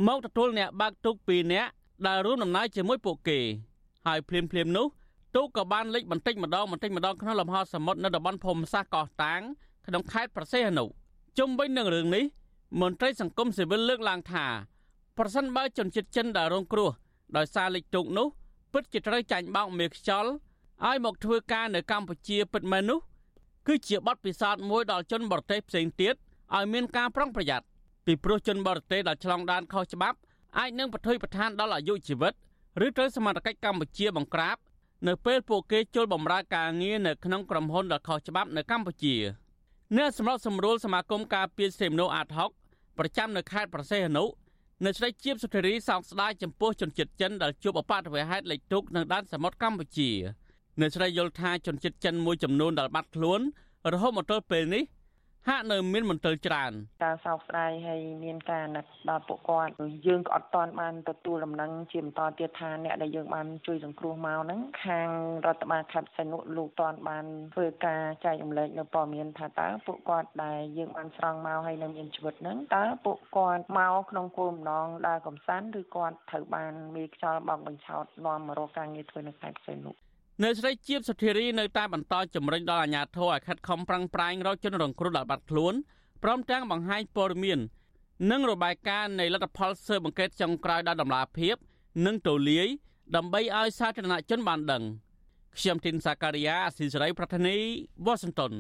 [0.08, 1.70] មកទទួលអ្នកបើកទូក2នាក់
[2.08, 3.40] ដែលរួមដំណើរជាមួយពួកគេ
[4.06, 4.88] ហើយភ្លាមភ្លាមនោះ
[5.36, 9.42] ទូកក៏បានលិចបន្តិចម្ដងបន្តិចម្ដងក្នុងលំហសមុទ្រនៅតំបន់ភូមិសាស្ត្រកោះតាង
[9.88, 10.86] ក្នុងខេត្តប្រសេះអនុ
[11.38, 12.24] ជុំវិញនឹងរឿងនេះ
[12.82, 14.46] មន្ត្រីសង្គមស៊ីវិលលើកឡើងថា
[15.18, 16.90] ប្រសិនបើជនជាតិចិនដែលរងគ្រោះ
[17.38, 18.28] ដោយសារលិចទូកនោះ
[18.74, 20.32] ពិតជាត្រូវចាញ់បោកមេខ្យល់
[20.84, 23.00] ឲ្យមកធ្វើការនៅកម្ពុជាពិតមែននោះ
[23.68, 26.16] គឺជាបទពិសោធន៍មួយដល់ជនបរទេសផ្សេងទៀត
[26.56, 27.66] ឲ្យមានការប្រុងប្រយ័ត្ន
[28.06, 30.18] ពីព្រោះជនបរទេសដែលឆ្លងដែនខុសច្បាប់
[30.58, 32.34] អាចនឹងប្រថុយប្រឋានដល់អាយុជីវិត
[32.86, 34.58] ឬត្រូវសមត្ថកិច្ចកម្ពុជាបង្ក្រាប
[35.08, 39.16] នៅពេលពួកគេចូលបម្រើការងារនៅក្នុងក្រុមហ៊ុនដែលខុសច្បាប់នៅកម្ពុជា
[39.98, 42.52] អ្នកសម្របសម្រួលសមាគមការពារសេមណូអាតហុក
[42.98, 44.26] ប្រចាំនៅខេត្តប្រសេះអនុ
[44.86, 50.12] នៅស្រីជាបសុធារីសោកស្ដាយចំពោះជនជាតិចិនដែលជួបអបអតវហេតុលេខទុកនៅដែនសមុទ្រកម្ពុជា
[50.80, 53.40] អ្នកស្រីយល់ថាជនជាតិចិនមួយចំនួនដែលបាត់ខ្លួន
[53.94, 54.84] រហូតមកទល់ពេលនេះ
[55.50, 56.72] ហាក់នៅមានមន្ទិលច្រើន
[57.04, 59.72] ការសោកស្ដាយហើយមានការណាត់ដល់ពួកគាត់
[60.08, 65.10] យើងក៏អត់តាន់បានទទួលដំណឹងជាបន្តទៀតថាអ្នកដែលយើងបានជួយសង្គ្រោះមកហ្នឹងខាង
[65.46, 79.88] រដ្ឋបាលខេត្តសែននុលោកតាន់បានធ្វើការចែករំលែកនៅព័ត៌មានថាតើពួកគាត់ដែលយើងបានស្រង់មកហើយនៅមានជីវិតហ្នឹងតើពួកគាត់មកក្នុងគោលបំណងដើរកំសាន្តឬគាត់ត្រូវបានមេខ្យល់បោកបញ្ឆោតនាំមករកការងារធ្វើនៅខេត្តសែន
[80.44, 85.74] នុនៅស្រីជាបសុធារីនៅតែបន្តជំរុញដល់អាជ្ញាធរឲ្យខិតខំប្រឹងប្រែងរកជនរងគ្រោះដែលបាត់ខ្លួន
[86.24, 87.60] ព្រមទាំងបង្ហាញព័ត៌មាន
[88.32, 91.56] និងរបាយការណ៍នៃលទ្ធផលស៊ើបអង្កេតចុងក្រោយដល់ដំណាភាព
[92.06, 92.68] និងទូលាយ
[93.16, 94.84] ដើម្បីឲ្យសាធារណជនបានដឹង
[95.58, 97.58] ខ្ញុំទីនសាការីយ៉ាអស៊ីសេរីប្រធានី
[98.06, 98.54] វ៉ាស៊ីនតោន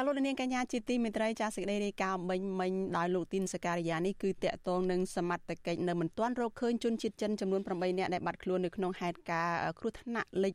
[0.00, 10.54] ចាលោកនាងកញ្ញាជាទីមេត្រីចាសេចក្តីរាយការណ៍មិញមិញដោយលោកទីនសការីយ៉ានេះគឺតកតងនឹងសមត្ថកិច្ចនៅមិនទាន់រកឃើញជនជាតិចិនចំនួន8នាក់ដែលបាត់ខ្លួននៅក្នុងហេតុការណ៍គ្រោះថ្នាក់លិច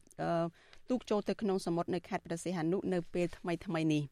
[0.90, 4.04] ទូកចូលទៅក្នុងសមុទ្រនៅខេត្តព្រះសីហនុនៅពេលថ្មីថ្មីនេះ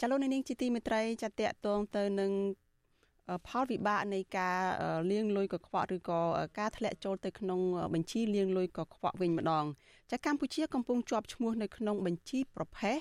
[0.00, 2.32] ចាលោកនាងជាទីមេត្រីចាតកតងទៅនឹង
[3.48, 4.58] ផលវិបាកនៃការ
[5.10, 6.20] លាងលុយកខ្វក់ឬក៏
[6.58, 7.60] ការធ្លាក់ចូលទៅក្នុង
[7.94, 9.64] បញ្ជីលាងលុយកខ្វក់វិញម្ដង
[10.10, 12.98] ចាកម្ពុជាកំពុងជាប់ឈ្មោះនៅក្នុងបញ្ជីប្រភេទ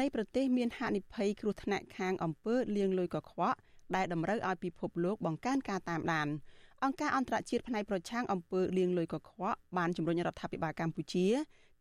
[0.00, 3.58] នៃប្រទេសមានហានិភ័យគ្រោះថ្នាក់ខាងអំពើលាងលុយកខ្វក់
[3.96, 6.28] ដែលតម្រូវឲ្យពិភពលោកបង្កើនការតាមដាន
[6.84, 11.26] អង្គការអន្តរជាតិផ្នែកប្រឆាំងអំពើលាងលុយកខ្វក់បានជំរុញរដ្ឋាភិបាលកម្ពុជា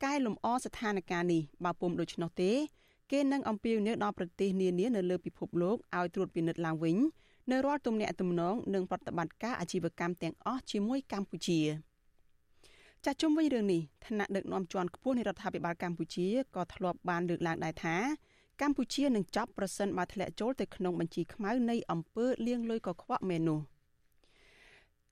[0.04, 2.52] កែលម្អស្ថានភាពនេះបើពុំដូច្នោះទេ
[3.12, 6.98] គេនឹងអំពាវនាវដល់ប្រទេសនានានៅលើពិភពលោកឲ្យត្រួតពិនិត្យឡើងវិញ
[7.52, 11.60] នៅរាល់ទំនាក់ទំនងនិងប្រតិបត្តិការអាជីវកម្មទាំងអស់ជាមួយកម្ពុជា
[13.06, 17.96] ចាស់ជុំវិញរឿងនេះឋានៈដឹកនាំជាន់ខ្ពស់នៃរដ្ឋាភិបាលកម្ពុជាក៏ធ្លាប់បានលើកឡើងដែរថា
[18.62, 23.60] កម្ពុជានឹងចាប់ប្រសិនបើធ្លាក់ចូលទៅក្នុងបញ្ជីខ្មៅនៃអង្គើលៀងលុយកខ្វក់មែននោះ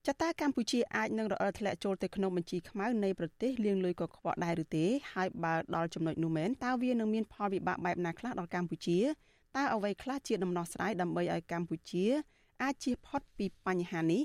[0.08, 9.00] ចតាកម្ពុជាអាចនឹងរអិលធ្លាក់ចូលទៅក្នុងបញ្ជីខ្មៅនៃប្រទេសលៀងលុយកខ្វក់ដែរឬទេហើយបើដល់ចំណុចនោះមែនតើវានឹងមានផលវិបាកបែបណាខ្លះដល់កម្ពុជា
[9.58, 12.06] តើអ្វីខ្លះជាដំណោះស្រាយដើម្បីឲ្យកម្ពុជា
[12.62, 14.22] អាចជៀសផុតពីបញ្ហានេះ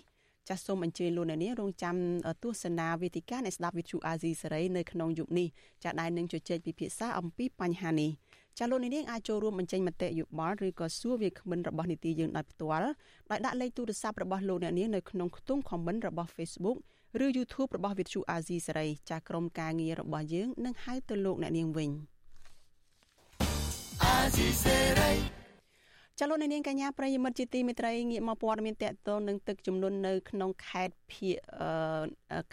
[0.49, 1.97] ចាសសូមអញ្ជើញលោកអ្នកនាងរងចាំ
[2.43, 5.49] ទស្សនាវេទិកានៃស្ដាប់វិទ្យុអាស៊ីសេរីនៅក្នុងយុគនេះ
[5.85, 8.11] ចាដែលនឹងជជែកពិភាក្សាអំពីបញ្ហានេះ
[8.59, 12.89] ចាលោកអ្នកនាងអាចចូលរួមបញ្ចេញមតិយោបល់ឬក៏សួរវាគ្មិនរបស់នីតិយើងដោយផ្ទាល់
[13.31, 16.79] ដោយដាក់លេខទូរស័ព្ទរបស់លោកអ្នកនាងនៅក្នុងខ្ទង់ comment របស់ Facebook
[17.25, 21.93] ឬ YouTube របស់វិទ្យុអាស៊ីសេរីចាក្រុមការងាររបស់យើងនឹងហៅទៅលោកអ្នកនាងវិញ។
[24.05, 25.13] អាស៊ីសេរី
[26.21, 31.37] ចលនានាងកញ្ញាប្រិយមិត្តជាទីមេត្រីងាកមកព័ត៌មានតកតងនឹងទឹកជំនន់នៅក្នុងខេត្តភៀក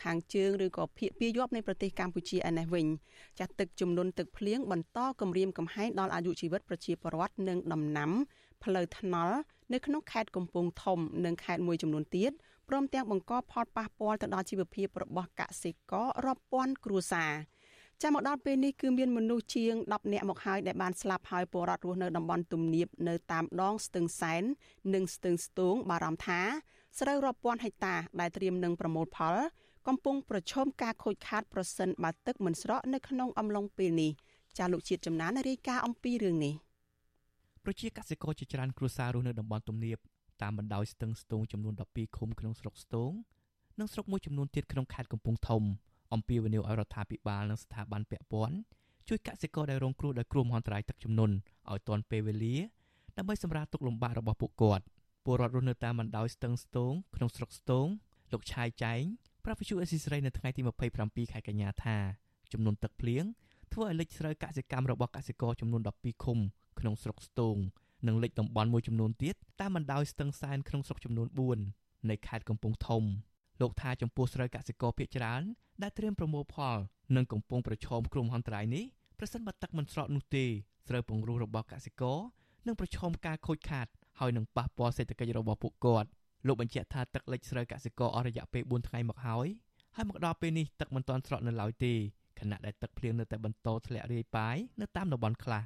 [0.04, 2.86] ខាងជើងឬក៏ភៀកពាយ័ព្យនៃប្រទេសកម្ពុជាឯនេះវិញ
[3.40, 8.12] ចាស់ទឹកជំនន់ទឹកភ្លៀងបន្តគម្រាមកំហែងដល់អាយុជីវិតប្រជាពលរដ្ឋនិងដំណាំ
[8.64, 9.38] ផ្លូវថ្នល់
[9.74, 12.32] នៅក្នុងខេត្តកំពង់ធំនិងខេត្តមួយចំនួនទៀត
[12.70, 17.32] ព្រមទាំងបង្កផលប៉ះពាល់ទៅដល់ជីវភាពរបស់កសិកររាប់ពាន់គ្រួសារ
[18.02, 24.44] ចាំមកដល់ពេលនេះគឺមានមនុស្សជាង10នាក់មកហើយដែលបានស្លាប់ហើយពលរដ្ឋរស់នៅតំបន់ទំនាបនៅតាមដងស្ទឹងសែន
[24.94, 26.42] និងស្ទឹងស្ទូងបារម្ភថា
[27.00, 29.36] ស្រូវរាប់ពាន់ហិកតាដែលត្រៀមនឹងប្រមូលផល
[29.88, 34.12] កំពុងប្រឈមការខូចខាតប្រសិនបើទឹកមិនស្រកនៅក្នុងអំឡុងពេលនេះ
[34.58, 36.54] ចាលោកជាតិចំណានរាយការណ៍អំពីរឿងនេះ
[37.66, 39.98] ប្រជាកសិករជាច្រើនគ្រួសាររស់នៅតំបន់ទំនាប
[40.42, 43.12] តាមបណ្ដោយស្ទឹងស្ទូងចំនួន12ឃុំក្នុងស្រុកស្ទូង
[43.80, 45.64] និងស្រុកមួយចំនួនទៀតក្នុងខេត្តកំពង់ធំ
[46.14, 48.56] អំពាវនាវឲ្យរដ្ឋាភិបាលនិងស្ថាប័នពាក់ព័ន្ធ
[49.08, 51.36] ជួយកសិករដែលរងគ្រោះដោយគ្រោះមហន្តរាយទឹកជំនន់
[51.72, 52.56] ឲ្យទាន់ពេលវេលា
[53.18, 54.84] ដើម្បីសម្រាលទុក្ខលំបាករបស់ពួកគាត់
[55.26, 57.88] ពលរដ្ឋរស់នៅតាមបណ្ដោយស្ទឹងស្ទងក្នុងស្រុកស្ទង
[58.32, 59.02] លោកឆាយចែង
[59.46, 60.62] ប្រាប់វិទ្យុអេស៊ីសរ៉ៃនៅថ្ងៃទី
[60.98, 61.98] 27ខែកញ្ញាថា
[62.54, 63.24] ចំនួនទឹកភ្លៀង
[63.74, 66.38] ធ្វើឲ្យលិចស្រូវកសិកម្មរបស់កសិករចំនួន12ឃុំ
[66.80, 67.58] ក្នុងស្រុកស្ទង
[68.08, 71.28] និងលិចតំបន់មួយចំនួនទៀតតាមបណ្ដោយស្ទឹងសែនក្នុងស្រុកចំនួន
[71.68, 73.04] 4នៃខេត្តកំពង់ធំ
[73.62, 75.42] លោកថាចំពោះស្រូវកសិករភាគច្រើន
[75.82, 76.78] ដែលត្រៀមប្រមូលផល
[77.16, 78.86] និងកំពុងប្រឈមគ្រោះមហន្តរាយនេះ
[79.20, 80.46] ប្រសិនបើទឹកមិនស្រកនោះទេ
[80.88, 82.20] ស្រូវពង្រូលរបស់កសិករ
[82.68, 83.88] នឹងប្រឈមការខូចខាត
[84.20, 86.10] ហើយនឹងប៉ះពាល់សេដ្ឋកិច្ចរបស់ពួកគាត់
[86.48, 89.48] លោកបញ្ជាក់ថាទឹកលិចស្រូវកសិករអស់រយៈពេល4ថ្ងៃមកហើយ
[89.96, 91.94] ហើយមកដល់ពេលនេះទឹកមិនទាន់ស្រកនៅឡើយទេ
[92.40, 95.64] ខណៈដែលទឹកភ្លៀងនៅតែបន្តធ្លាក់រាយប៉ាយនៅតាមតំបន់ខ្លះ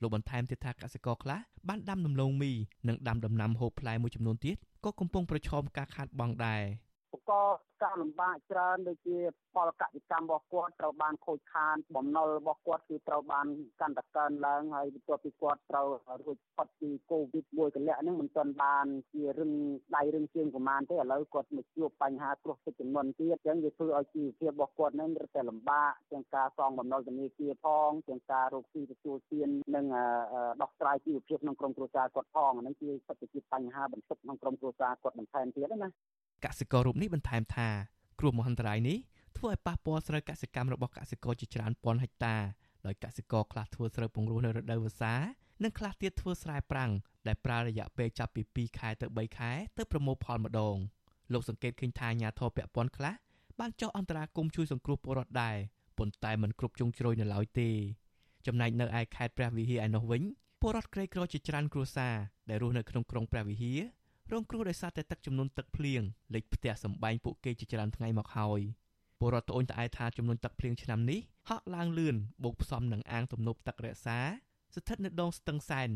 [0.00, 2.52] លោកបន្ថែមទៀតថាកសិករខ្លះបានដាំដំឡូងមី
[2.88, 6.62] និងដាំដំណាំហូបផ្លែមួយចំនួនទៀតក៏កំពុងប្រឈមការខាតបង់ដែរ
[7.12, 7.32] បង្ក
[7.82, 9.16] ការលំបាកច្រើនដូចជា
[9.54, 13.46] ផលកសិកម្មរបស់គាត់ត្រូវបានខូចខាតបំណុលរបស់គាត់គឺត្រូវបាន
[13.80, 15.86] កាន់តែកើនឡើងហើយបន្ទាប់ពីគាត់ត្រូវ
[16.24, 19.52] រួចផុតពីកូវីដមួយកលៈហ្នឹងមិនទាន់បានជារឹង
[19.96, 29.86] ដៃរឹងជើងប្រមាណទេឥឡូវគាត់មកជួបបញ្ហាគ្រោះទឹកជំនន់ទៀតអញ្ចឹងវាធ្វើឲ្យជីវភាពរបស់គាត់ហ្នឹងរឹតតែលំបាកទាំងការសងបំណុលធនាគារផងទាំងការរកស៊ីទទួលទាននិង
[30.62, 35.90] ដោះស្រាយជីវភាពក្នុងក្រុមគ្រួសារគាត់ផងហ្នឹងជាសិទ្ធិជាបញ្ហាបន្ទុកក្នុងក្រុមគ្រួសារគាត់បន្ថែមទៀតណា
[36.44, 37.68] កសិកររូបនេះបន្ថែមថា
[38.20, 38.98] គ្រោះមហន្តរាយនេះ
[39.36, 42.36] ធ្វើឲ្យប៉ះពាល់ស្រូវកសិកម្មរបស់កសិករជាច្រើនពាន់ហិកតា
[42.86, 45.14] ដោយកសិករខ្លះធ្វើស្រូវពង្រោះនៅរដូវវស្សា
[45.64, 46.90] និងខ្លះទៀតធ្វើស្រែប្រាំង
[47.26, 50.76] ដែលប្រើរយៈពេលចាប់ពី2ខែទៅ3ខែទៅប្រមូលផលម្ដង
[51.32, 53.14] លោកសង្កេតឃើញថាអាញាធរពពាន់ខ្លះ
[53.58, 55.56] បានចុះអន្តរាគមជួយសង្គ្រោះពលរដ្ឋដែរ
[55.98, 57.70] ប៉ុន្តែមិនគ្រប់ជ្រុងជ្រោយនៅឡើយទេ
[58.46, 60.22] ចំណែកនៅឯខេត្តព្រះវិហារឯនោះវិញ
[60.60, 62.14] ពលរដ្ឋក្រីក្រជាច្រើនគ្រួសារ
[62.48, 63.80] ដែលរស់នៅក្នុងក្រុងព្រះវិហារ
[64.32, 66.02] រងគ្រោះដោយសារតែទឹកចំនួនទឹកភ្លៀង
[66.34, 68.60] លិចផ្ទះសម្បែងពួកគេជាច្រើនថ្ងៃមកហើយ
[69.18, 74.18] ពលរដ្ឋត្អូញត្អែថាចំនួនទឹកភ្លៀងឆ្នាំនេះហក់ឡើងលឿនបូកផ្សំនឹងអាងទំនប់ទឹករក្សា
[74.74, 75.88] ស្ថិតនៅដងស្ទឹងសែន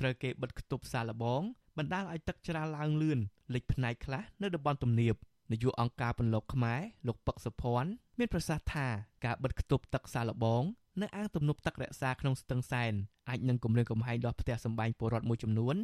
[0.00, 1.42] ត្រូវគេបិទគប់សាឡបង
[1.78, 3.18] បណ្ដាលឲ្យទឹកច្រាលឡើងលឿន
[3.54, 5.14] លិចផ្នែកខ្លះនៅតំបន់ទំនាប
[5.52, 8.86] នាយកអង្គការពន្លកខ្មែរលោកពឹកសុភ័ណ្ឌមានប្រសាសន៍ថា
[9.24, 10.62] ការបិទគប់ទឹកសាឡបង
[11.02, 12.92] នៅអាងទំនប់ទឹករក្សាក្នុងស្ទឹងសែន
[13.28, 15.76] អាចនឹងគម្រាមកំហែងដល់ផ្ទះសម្បែងពលរដ្ឋមួយចំនួន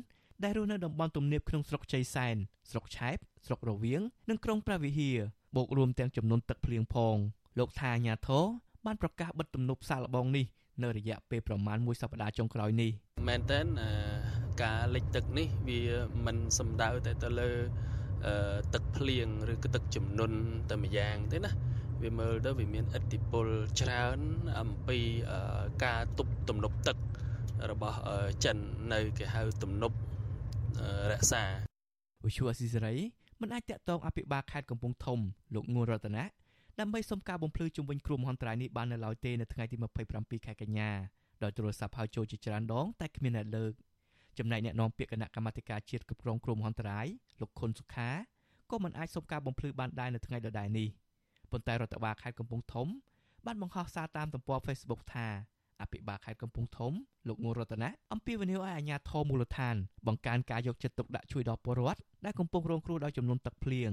[0.44, 2.37] ដែលរស់នៅតំបន់ទំនាបក្នុងស្រុកជ័យសែន
[2.70, 5.18] ស្រុកឆែបស្រុករវៀងនិងក្រុងព្រះវិហារ
[5.57, 7.16] បូករួមទាំងចំនួនទឹកភ្លៀងផង
[7.59, 8.44] លោកថាអាញាធរ
[8.87, 10.46] បានប្រកាសបិទទំនប់សាកល្បងនេះ
[10.83, 12.90] នៅរយៈពេលប្រមាណមួយសប្តាហ៍ចុងក្រោយនេះ
[13.29, 13.61] មែនតើ
[14.62, 15.81] ការលិចទឹកនេះវា
[16.27, 17.51] មិនសំដៅតែទៅលើ
[18.75, 20.38] ទឹកភ្លៀងឬក៏ទឹកជំនន់
[20.70, 21.51] តែម្យ៉ាងទេណា
[22.03, 23.46] វាមើលទៅវាមានឥទ្ធិពល
[23.81, 24.18] ច្រើន
[24.61, 24.99] អំពី
[25.85, 26.96] ការទប់ទំនប់ទឹក
[27.70, 27.99] របស់
[28.44, 28.57] ចិន
[28.92, 29.96] នៅគេហៅទំនប់
[31.12, 31.42] រក្សា
[32.24, 32.94] វិសុអស៊ីសេរី
[33.40, 35.18] មិនអាចតាក់ទងអភិបាលខេត្តកំពង់ធំ
[35.54, 36.24] លោកងួនរតនា
[36.80, 39.76] ដើម្បីសុំការបំភ្លឺជុំវិញគ្រោះមហន្តរាយនេះបាននៅឡើយទេនៅថ្ងៃទី
[40.10, 40.90] 27ខែកញ្ញា
[41.42, 43.72] ដោយទូរស័ព្ទហៅចូលជាច្រើនដងតែគ្មានអ្នកលើក
[44.38, 47.06] ចំណែកអ្នកនាំពាក្យគណៈកម្មាធិការជាតិគ្រប់គ្រងគ្រោះមហន្តរាយ
[47.40, 48.10] លោកខុនសុខា
[48.70, 50.88] ក៏មិនអាចសុំការបំភ្លឺបានដែរនៅថ្ងៃដដែលនេះ
[51.50, 52.88] ប៉ុន្តែរដ្ឋបាលខេត្តកំពង់ធំ
[53.46, 55.28] បានបង្ហោះសារតាមទំព័រ Facebook ថា
[55.82, 56.92] អភិបាលខេត្តកំពង់ធំ
[57.28, 63.90] លោកងូរតនាអំពាវនាវឲ្យអាជ្ញាធរមូលដ្ឋានបង្កើនការយកចិត្តទុកដាក់ជួយដល់ពលរដ្ឋដែលកំពុងរងគ្រោះដោយចំនួនទឹកភ្លៀង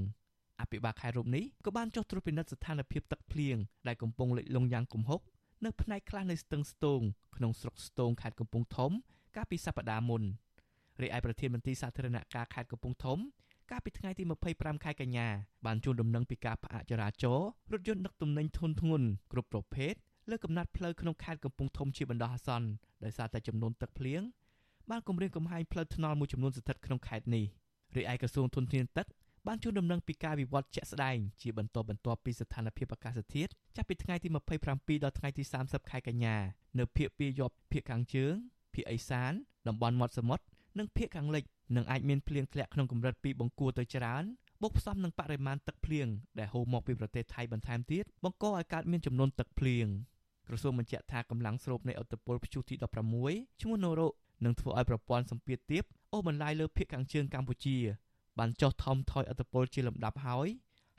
[0.61, 5.21] អភិបាលខេត្តរូបនេះក៏បានចុះត្រួតពិនិត្យស្ថានភាពទឹកភ្លៀងដែលកំពុងលិចលង់យ៉ាងគំហុក
[5.65, 7.01] នៅផ្នែកខ្លះនៃស្ទឹងស្ទង
[7.35, 8.91] ក្នុងស្រុកស្ទងខេត្តកំពង់ធំ
[9.35, 10.23] កាលពីសប្តាហ៍មុន
[11.01, 13.19] រីឯប្រធានមន្ត្រីសាធារណការខេត្តកំពង់ធំ
[13.71, 15.27] កាលពីថ្ងៃទី25ខែកញ្ញា
[15.65, 19.93] បានជួនដំណឹងពីការផ្អាកចរាចរណ៍រថយន្តដឹកទំនិញធុនធ្ងន់គ្រប់ប្រភេទ
[20.29, 22.67] លើកំណត់ផ្លូវក្នុងខេត្តកំពង់ធំជាបណ្ដោះអាសន្ន
[23.03, 24.21] ដោយសារតែចំនួនទឹកភ្លៀង
[24.89, 27.45] បានគម្រាមកំហែងផ្លូវថ្នល់មួយចំនួនស្ថិតក្នុងខេត្តនេះ
[27.95, 29.07] រីឯក្រសួងធនធានទឹក
[29.47, 34.27] បានជួនដំណឹងពីការវិវត្តជាក់ស្ដែងជាបន្តបន្ទាប់ពីស្ថានភាពអាកាសធាតុចាប់ពីថ្ងៃទី
[34.67, 36.35] 27ដល់ថ្ងៃទី30ខែកញ្ញា
[36.79, 38.33] នៅភូមិពីយប់ភូមិខាងជើង
[38.73, 39.31] ភូមិអេសាន
[39.67, 40.43] តំបន់មាត់សមុទ្រ
[40.77, 41.43] និងភូមិខាងលិច
[41.75, 44.23] នឹងអាចមានភ្លៀងធ្លាក់ក្នុងកម្រិតពីបង្គួរទៅច្រើន
[44.61, 46.07] បូកផ្សំនឹងបរិមាណទឹកភ្លៀង
[46.39, 49.87] ដែលហូរមកពីប្រទេសថៃបន្ថែមទៀតបង្កឲ្យកើតមានចំនួនទឹកភ្លៀង
[50.47, 52.75] ក្រសួងបញ្ជាក់ថាកម្លាំងស្រូបនៃអត្តពលព្យុះទី
[53.19, 54.09] 16ឈ្មោះណូរ៉ូ
[54.45, 57.77] នឹងធ្វើឲ្យប្រព័ន្ធសម្ពាធទាបអូសបន្លាយលើភូមិខាងជើងកម្ពុជា
[58.39, 60.47] បានចុះថមថយអត្តពលជាលំដាប់ហើយ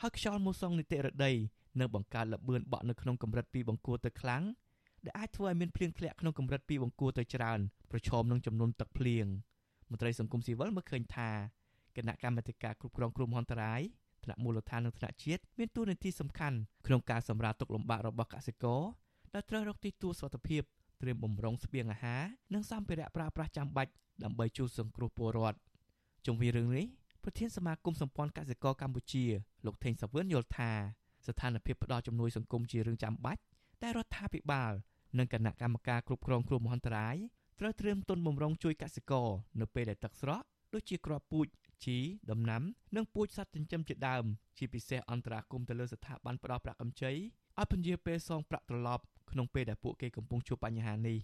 [0.01, 1.33] ហើយខ្យល់មូសុងនីតិរដី
[1.81, 4.43] នឹងបង្កើតលបឿនបក់នៅក្នុងកម្រិតពីបង្គួរទៅខ្លាំង
[5.05, 9.27] ដែលអាចធ្វើឲ្យមានភ្លៀងធ្លាក់ក្នុងកម្រិតពីបង្គួរទៅច្រើនប្រឈមនឹងចំនួនទឹកភ្លៀង
[9.91, 11.31] មន្ត្រីសង្គមស៊ីវិលមើលឃើញថា
[11.97, 13.83] គណៈកម្មាធិការគ្រប់គ្រងគ្រោះមហន្តរាយ
[14.25, 18.81] ថ្នាក់មូលដ្ឋាននិងថ្នាក់ជាតិមានតួនាទីសំខាន់ក្នុងការសម្រាលទុក្ខលំបាករបស់កសិករ
[19.35, 20.63] ដែលត្រូវរកទីទួលសុវត្ថិភាព
[21.03, 22.23] ត្រៀមបំរុងស្បៀងអាហារ
[22.55, 23.93] និងសម្ភារៈប្រើប្រាស់ចាំបាច់
[24.25, 25.59] ដើម្បីជួយសង្គ្រោះពលរដ្ឋ
[26.27, 26.87] ជុំវិញរឿងនេះ
[27.23, 29.25] ប្រធានសមាគមសម្ព័ន្ធកសិករកម្ពុជា
[29.67, 30.71] លោកថេងសាវឿនយល់ថា
[31.27, 33.41] ស្ថានភាពផ្ដល់ជំនួយសង្គមជារឿងចាំបាច់
[33.83, 34.73] តែរដ្ឋាភិបាល
[35.19, 37.17] និងគណៈកម្មការគ្រប់គ្រងគ្រោះមហន្តរាយ
[37.61, 39.29] ត្រូវត្រៀមទុនបំរុងជួយកសិករ
[39.61, 40.43] នៅពេលដែលទឹកស្រក
[40.75, 41.47] ដូចជាគ្រាប់ពូជ
[41.85, 41.99] ជី
[42.31, 42.63] ដំណាំ
[42.97, 44.25] និងពូជសត្វចិញ្ចឹមជាដើម
[44.59, 47.13] ជាពិសេសអន្តរាគមន៍ទៅលើស្ថាប័នផ្ដល់ប្រាក់កម្ចី
[47.59, 51.19] ឲ្យពន្យាពេលសងប្រាក់ត្រឡប់ក្នុងពេលដែលពួកគេកំពុងជួបបញ្ហានេះ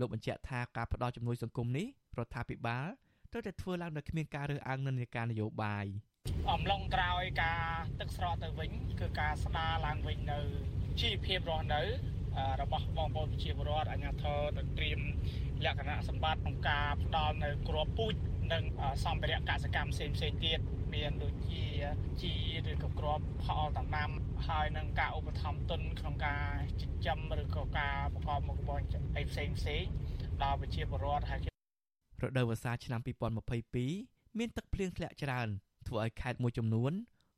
[0.00, 1.86] លោកបញ្ជាក់ថាការផ្ដល់ជំនួយសង្គមនេះ
[2.18, 2.86] រដ្ឋាភិបាល
[3.32, 5.86] ត្រូវតែធ្វើឡើងដោយគ្មានការរើសអើងនិន្នាការនយោបាយ
[6.52, 7.62] អំឡុងក្រោយការ
[8.00, 10.40] ទឹកស្រកទៅវិញគឺការស្ដារឡើងវិញនៅ
[11.00, 11.82] ជីវភាពរស់នៅ
[12.62, 15.00] របស់បងប្អូនប្រជាពលរដ្ឋអាជ្ញាធរទៅត្រៀម
[15.64, 18.14] លក្ខណៈសម្បត្តិក្នុងការផ្ដល់នៅគ្រាប់ពូជ
[18.52, 18.64] និង
[19.04, 20.60] សម្ភារៈកសិកម្មផ្សេងផ្សេងទៀត
[20.94, 21.64] មានដូចជា
[22.22, 22.32] ជី
[22.70, 24.10] ឬក៏គ្រាប់ផលដំណាំ
[24.46, 25.55] ហើយនឹងការឧបត្ថម្ភទុនក្នុងការ
[27.06, 28.80] ចិញ្ចឹមឬក៏ការប្រកបមុខរបរ
[29.16, 29.84] អីផ្សេងផ្សេង
[30.42, 31.40] ដល់ប្រជាពលរដ្ឋហើយ
[32.22, 33.00] រដូវវស្សាឆ្នាំ
[33.68, 35.48] 2022មានទឹកភ្លៀងធ្លាក់ច្រើន
[35.88, 36.92] ធ្វើឲ្យខេត្តមួយចំនួន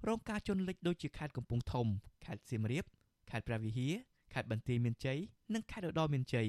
[0.09, 1.87] រងការជន់លិចដូចជាខេត្តកំពង់ធំ
[2.24, 2.85] ខេត្តសៀមរាប
[3.31, 3.94] ខេត្តព្រះវិហារ
[4.35, 5.18] ខេត្តបន្ទាយមានជ័យ
[5.54, 6.48] និងខេត្តឧត្តរមានជ័យ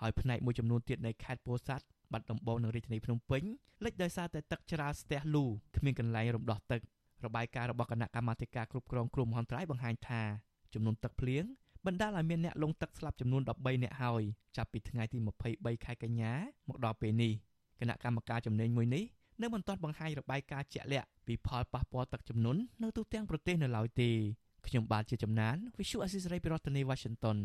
[0.00, 3.42] ហើយផ្នែកមួយចំនួនទៀតនៃខេត្តពោធិ៍សាត់បាត់ដំបងនិងរាជធានីភ្នំពេញ
[3.84, 5.44] លិចដោយសារតែទឹកច្រាលស្ទះលូ
[5.76, 6.80] គ្មានកន្លែងរំដោះទឹក
[7.24, 10.22] របាយការណ៍របស់គណៈកម្មាធិការគ្រប់គ្រងគ្រោះមហន្តរាយបង្ហាញថា
[10.74, 11.44] ចំនួនទឹកភ្លៀង
[11.86, 14.22] បណ្ដាលឲ្យមានអ្នកលង់ទឹកស្លាប់ចំនួន13អ្នកហើយ
[14.56, 15.18] ចាប់ពីថ្ងៃទី
[15.50, 16.32] 23ខែកញ្ញា
[16.68, 17.32] មកដល់ពេលនេះ
[17.80, 19.04] គណៈកម្មការជំនាញមួយនេះ
[19.42, 24.10] នៅមិនទាន់បង្ហាញរបាយការណ៍ជាក់លាក់ពីផលប៉ះពាល់ទឹកជំនន់នៅទូទាំងប្រទេសនៅឡើយទេ
[24.66, 27.38] ខ្ញុំបាទជាចំណាន Visual Assisray ពីរដ្ឋធានី Washington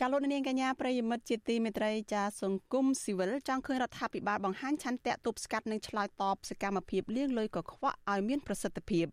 [0.00, 9.06] ចាលោកនាងកញ្ញាប្រិយមិត្តជាទីមេត្រីចាសង្គមស៊ីវិលចង់ឃើញរដ្ឋាភិបាលបង្ហាញឆន្ទៈទប់ស្កាត់និងឆ្លើយតបសកម្មភាពលាងលុយកខ្វក់ឲ្យមានប្រសិទ្ធភាព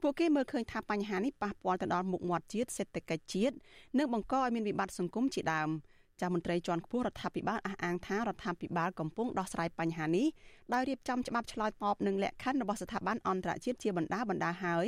[0.00, 3.54] ពួកគេមើលឃើញថាបញ្ហានេះប៉ះពាល់ទៅដល់មុខមាត់ជាតិសេដ្ឋកិច្ចជាតិ
[3.98, 5.70] និងបង្កឲ្យមានវិបត្តិសង្គមជាដើម។
[6.20, 10.26] ចាស់មន្ត្រីជាន់ខ្ពស់រដ្ឋាភិបាលអះអាងថារដ្ឋាភិបាលកំពុងដោះស្រាយបញ្ហានេះ
[10.72, 14.86] ដោយរៀបចំច្បាប់ឆ្លើយតបនឹងលក្ខខណ្ឌរបស់ស្ថាប័នអន្តរជាតិជាបណ្ដាបណ្ដាហើយ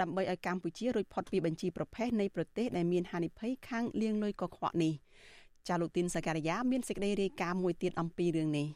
[0.00, 4.92] ដើម្បីឲ្យកម្ពុជារួចផុតពីបញ្ជីប្រភេទនៃប្រទេសដែលមានហានិភ័យខាងលាងលុយកខ្វក់នេះ
[5.68, 8.66] ចាលោកទីនសការីយ៉ាមានសេចក្តីរាយការណ៍មួយទៀតអំពីរឿងនេះ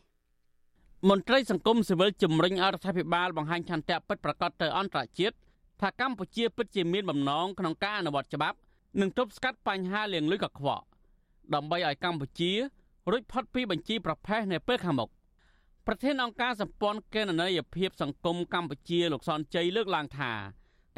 [1.10, 5.36] មន្ត្រីសង្គមស៊ីវិលជំរុញឲ្យរដ្ឋាភិបាលបង្ហាញឆន្ទៈពិតប្រាកដទៅអន្តរជាតិ
[5.80, 8.56] ថាកម្ពុជាពិតជាមានបំណងក្នុងការអនុវត្តច្បាប់
[9.00, 10.84] និងទប់ស្កាត់បញ្ហាលាងលុយកខ្វក់
[11.54, 12.52] ដើម្បីឲ្យកម្ពុជា
[13.10, 15.08] រួចផុតពីបញ្ជីប្រភេទនៅពេលខាងមុខ
[15.86, 20.32] ប្រធានអង្គការសម្ព័ន្ធកេណនីយភាពសង្គមកម្ពុជាលោកសនជ័យលើកឡើងថា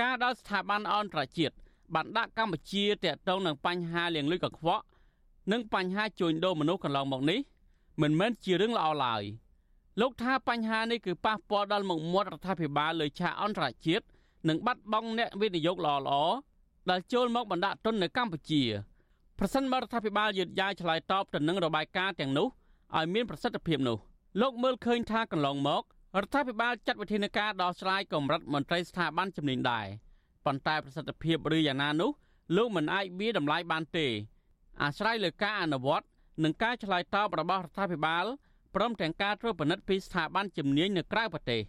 [0.01, 1.55] ការដល់ស្ថាប័នអន្តរជាតិ
[1.95, 4.85] បានដាក់កម្ពុជាតាក់ទងនឹងបញ្ហាលាងលុយកខ្វក់
[5.53, 7.41] និងបញ្ហាជួញដូរមនុស្សកន្លងមកនេះ
[8.03, 9.23] មិនមែនជារឿងល្អឡើយ
[10.01, 14.05] លោកថាបញ្ហានេះគឺប៉ះពាល់ដល់មុខមាត់រដ្ឋាភិបាលលើឆាកអន្តរជាតិ
[14.49, 16.35] និងបាត់បង់អ្នកវិនិយោគល្អៗ
[16.91, 18.63] ដែលចូលមកបណ្ដាក់ទុននៅកម្ពុជា
[19.39, 22.49] ប្រសិនបើរដ្ឋាភិបាលយឺតយ៉ាវឆ្លើយតបទៅនឹងរបាយការណ៍ទាំងនោះ
[22.97, 23.99] ឲ្យមានប្រសិទ្ធភាពនោះ
[24.41, 25.83] លោកមើលឃើញថាកន្លងមក
[26.21, 29.87] រដ្ឋាភិបាលចាត់វិធានការដោះស្រាយកម្រិតមន្ត្រីស្ថាប័នជំនាញដែរ
[30.45, 32.11] ប៉ុន្តែប្រសិទ្ធភាពឬយ៉ាងណានោះ
[32.57, 34.07] លោកមិនអាចវាតម្លៃបានទេ
[34.83, 36.07] អាស្រ័យលើការអនុវត្ត
[36.45, 38.25] និងការឆ្លើយតបរបស់រដ្ឋាភិបាល
[38.75, 41.63] ព្រមទាំងការត្រួតពិនិត្យពីស្ថាប័នជំនាញនៅក្រៅប្រទេស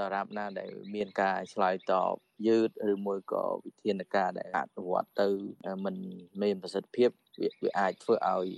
[0.00, 2.14] ដរាបណាដែលមានការឆ្លើយតប
[2.46, 5.28] យឺតឬមួយក៏វិធានការដែលអនុវត្តទៅ
[5.84, 5.94] มัน
[6.42, 7.10] មានប្រសិទ្ធភាព
[7.62, 8.48] វាអាចធ្វើឲ្យ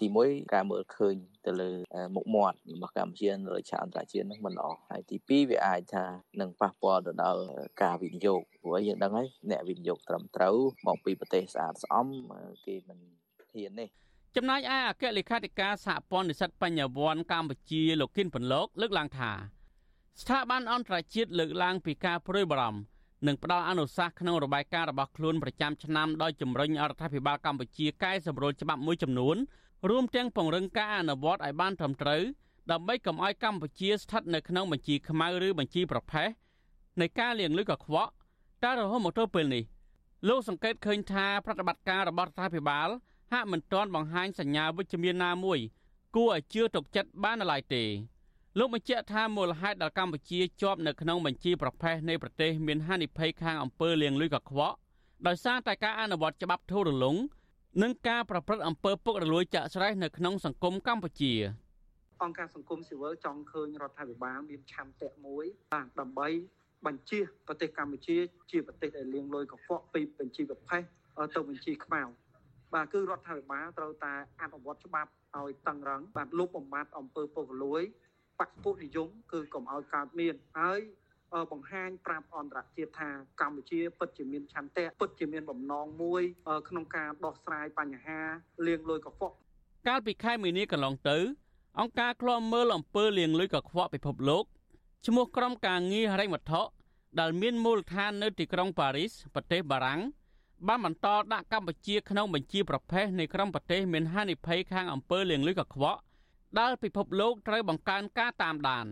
[0.00, 1.14] ទី1ការមើលឃើញ
[1.46, 1.70] ទៅលើ
[2.14, 6.04] មុខមាត់របស់កម្ពុជានៅលើឆាកអន្តរជាតិនឹងមិនល្អហើយទី2វាអាចថា
[6.40, 7.42] នឹងប៉ះពាល់ទៅដល់
[7.82, 12.06] ការវិនិយោគព្រោះយើងដឹងហើយអ្នកវិនិយោគត្រឹមត្រូវមកពីប្រទេសស្អាតស្អំ
[12.66, 12.98] គេមិន
[13.52, 13.86] ហ៊ានទេ
[14.36, 19.32] ចំណែកឯអគ្គលេខាធិការសហព័ន្ធនិស្សិតបញ្ញវន្តកម្ពុជាលោកគិនពន្លកលើកឡើងថា
[20.22, 22.80] ស្ថាប័នអន្តរជាតិលើកឡើងពីការព្រួយបារម្ភ
[23.26, 29.36] និងផ្ដល់អនុសាសន៍ក្នុងរបាយការណ៍របស់ខ្លួនប្រចាំឆ្នាំដោយជំរុញរដ្ឋាភិបាលកម្ពុជាកែសម្រួលច្បាប់មួយចំនួន
[29.90, 32.22] រួមទាំងពង្រឹងការអនុវត្តឲ្យបានត្រឹមត្រូវ
[32.70, 36.28] ដើម្បីកុំឲ្យកម្ពុជាស្ថិតនៅក្នុងបញ្ជីខ្មៅឬបញ្ជីប្រភេទ
[37.00, 38.12] នៃការលាងលុយកខ្វក់
[38.62, 39.64] តែរហូតមកទល់ពេលនេះ
[40.28, 42.88] លោកសង្កេតឃើញថាប្រតិបត្តិការរបស់រដ្ឋាភិបាល
[43.32, 45.58] ហាក់មិនទាន់បង្ហាញសញ្ញាវិជ្ជមានណាមួយ
[46.16, 47.84] គួរឲ្យជឿទុកចិត្តបានឡើយទេ
[48.58, 54.76] លោកបញ្ជាក់ថាមូលហេតុដែលកម្ពុជាជាប់នៅក្នុងបញ្ជីប្រភេទនៃប្រទេសមានហានិភ័យខាងអំពើលាងលុយកខ្វក់
[55.26, 57.16] ដោយសារតែការអនុវត្តច្បាប់ធូររលុង
[57.82, 61.32] និងការប្រព្រឹត្តអំពើពុករលួយចាក់ស្រេះនៅក្នុងសង្គមកម្ពុជា
[62.22, 65.44] អង្គការសង្គមស៊ីវិលចង់ឃើញរដ្ឋាភិបាលមានឆន្ទៈមួយ
[65.74, 66.28] បាទដើម្បី
[66.86, 68.16] បញ្ជាប្រទេសកម្ពុជា
[68.50, 70.82] ជាប្រទេសដែលលាងលុយកខ្វក់ពីបញ្ជីប្រភេទ
[71.34, 72.02] ទៅបញ្ជីខ្មៅ
[72.74, 77.82] បាទគឺរដ្ឋាភិបាលត្រូវតែអនុវត្តច្បាប់ឲ្យតឹងរឹងបាទលុបបំបាត់អំពើពុករលួយ
[78.40, 80.80] បកពុនិយមគឺកុំឲ្យកើតមានហើយ
[81.52, 86.22] បង្ហាញប្រាប់អន្តរជាតិថាកម្ពុជាពិតជាមានឆន្ទៈពិតជាមានបំណងមួយ
[86.68, 88.20] ក្នុងការដោះស្រាយបញ្ហា
[88.66, 89.36] លាងលុយកខ្វក់
[89.88, 91.18] កាលពីខែមីនាកន្លងទៅ
[91.80, 94.44] អង្គការឃ្លាំមើលអំពើលាងលុយកខ្វក់ពិភពលោក
[95.06, 96.62] ឈ្មោះក្រុមការងារហិរញ្ញវត្ថុ
[97.20, 100.00] ដែលមានមូលដ្ឋាននៅទីក្រុងប៉ារីសប្រទេសបារាំង
[100.68, 106.00] បានបន្តដាក់កម្ពុជាក្នុងបញ្ជីប្រភេទនៃក្រុមប្រទេសមានហានិភ័យខាងអំពើលាងលុយកខ្វក់
[106.58, 108.86] ដែលពិភពលោកត្រូវបង្កើនការតាមដាន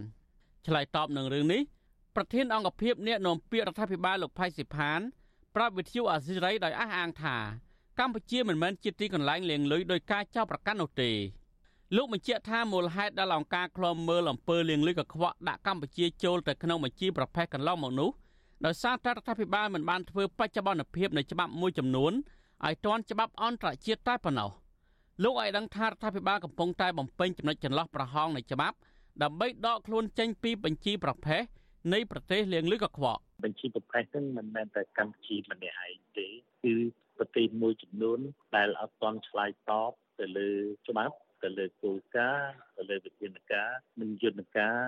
[0.67, 1.63] ឆ្លើយតបនឹងរឿងនេះ
[2.17, 5.01] ប្រធានអង្គភិបអ្នកនាំពាក្យរដ្ឋាភិបាលលោកផៃសិផាន
[5.55, 7.37] ប្រាប់វិទ្យុអាស៊ីសេរីដោយអះអាងថា
[7.99, 11.11] កម្ពុជាមិនមែនជាទីកន្លែងលាងលុយដោយការចោទប្រកាន់នោះទេ
[11.97, 18.11] លោកបញ្ជាក់ថាមូលហេតុដែលអង្គការឃ្លាំមើលអំពើលាងលុយកខ្វក់ដាក់កម្ពុជាចូលទៅក្នុងបញ្ជីប្រភេទកន្លងមកនោះ
[18.65, 22.13] ដោយសារតែរដ្ឋាភិបាលមិនបានធ្វើបច្ចុប្បន្នភាពនៃច្បាប់មួយចំនួន
[22.67, 24.51] ឲ្យទាន់ច្បាប់អន្តរជាតិតែប៉ុណ្ណោះ
[25.23, 28.77] លោកឲ្យដឹងថារដ្ឋាភិបាលកំពុងតែបំពេញចំណុចចន្លោះប្រហោងនៃច្បាប់
[29.23, 31.43] ដើម្បីដកខ្លួនចេញពីបញ្ជីប្រភេទ
[31.95, 36.29] នៃប្រទេសលៀងលឺកខ្វក់បញ្ជីប្រភេទហ្នឹងមិនមែនតែកម្ពុជាម្នាក់ឯងទេ
[36.65, 36.75] គឺ
[37.17, 38.19] ប្រទេសមួយចំនួន
[38.57, 40.51] ដែលអត់ទាន់ឆ្លើយតបទៅលើ
[40.89, 44.81] ច្បាប់ទៅលើគោលការណ៍ទៅលើវិធានការនិងយន្តការ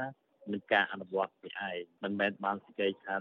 [0.52, 3.16] និងការអនុវត្តនេះឯងមិនមែនបានសេចក្តីថា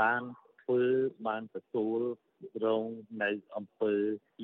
[0.00, 0.22] បាន
[0.62, 0.82] ធ្វើ
[1.26, 2.00] បានទទួល
[2.64, 2.84] រង
[3.22, 3.94] នៅអង្គើ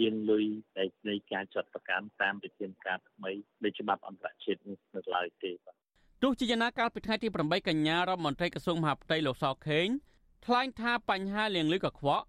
[0.00, 0.46] លៀងលុយ
[0.78, 3.30] ដែលនៃការចាត់ប្រកាន់តាមវិធានការថ្មី
[3.64, 5.76] នៃច្បាប់អន្តរជាតិនេះនៅឡើយទេបាទ
[6.22, 9.86] ទោះជាយ៉ាងណាកាលពីថ្ងៃទី8កញ្ញារដ្ឋមន្ត្រីក្រសួងមហាផ្ទៃលោកសខេង
[10.46, 12.26] ថ្លែងថាបញ្ហាលៀងលុយកខ្វក់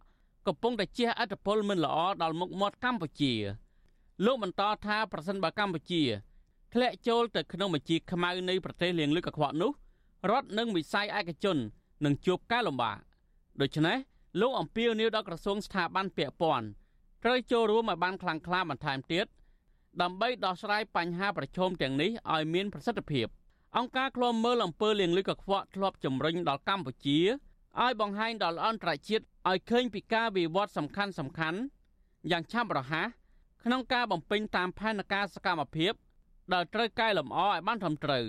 [0.47, 3.33] កំពុងតែជះឥទ្ធិពលមិនល្អដល់មុខមាត់កម្ពុជា
[4.25, 6.03] លោកបន្តថាប្រសិនបើកម្ពុជា
[6.73, 9.71] ធ្លាក់ចូលទៅក្នុងបញ្ជីខ្មៅនៃប្រទេសលៀងលុយកខ្វក់នោះ
[10.31, 11.57] រដ្ឋនិងវិស័យឯកជន
[12.05, 12.97] នឹងជួបការលំបាក
[13.61, 13.97] ដូច្នេះ
[14.39, 16.67] លោកអំពីលនីវដល់ក្រសួងស្ថាប័នពាក់ព័ន្ធ
[17.23, 19.25] ត្រូវចូលរួមឲ្យបានខ្លាំងក្លាបន្ថែមទៀត
[20.01, 23.27] ដើម្បីដោះស្រាយបញ្ហាប្រឈមទាំងនេះឲ្យមានប្រសិទ្ធភាព
[23.77, 27.19] អង្គការឃ្លាំមើលអំពើលាងលុយកខ្វក់ធ្លាប់ជំរុញដល់កម្ពុជា
[27.81, 31.59] ឲ្យបង្ហាញដល់អន្តរជាតិឲ្យឃើញពីការវិវត្តសំខាន់សំខាន់
[32.31, 33.07] យ៉ាងឆាប់រហ័ស
[33.63, 35.93] ក្នុងការបំពេញតាមផែនការសកម្មភាព
[36.53, 38.25] ដែលត្រូវកែលម្អឲ្យបានត្រឹមត្រូវ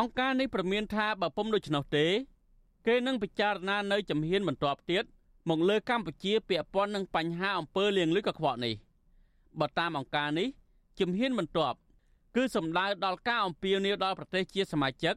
[0.00, 2.06] អង្គការនេះប្រមានថាបើពុំដូច្នោះទេ
[2.86, 5.04] គេនឹងពិចារណានៅជំហានបន្ទាប់ទៀត
[5.48, 8.74] មកលើកម្ពុជាពាក់ព័ន្ធនឹងបញ្ហាអំពើលាងលុយកខ្វក់នេះ
[9.60, 10.48] បើតាមអង្គការនេះ
[10.98, 11.78] ជំហានបន្ទាប់
[12.36, 15.14] គឺសំដៅដល់ការអំពាវនាវដល់ប្រទេសជាសមាជិក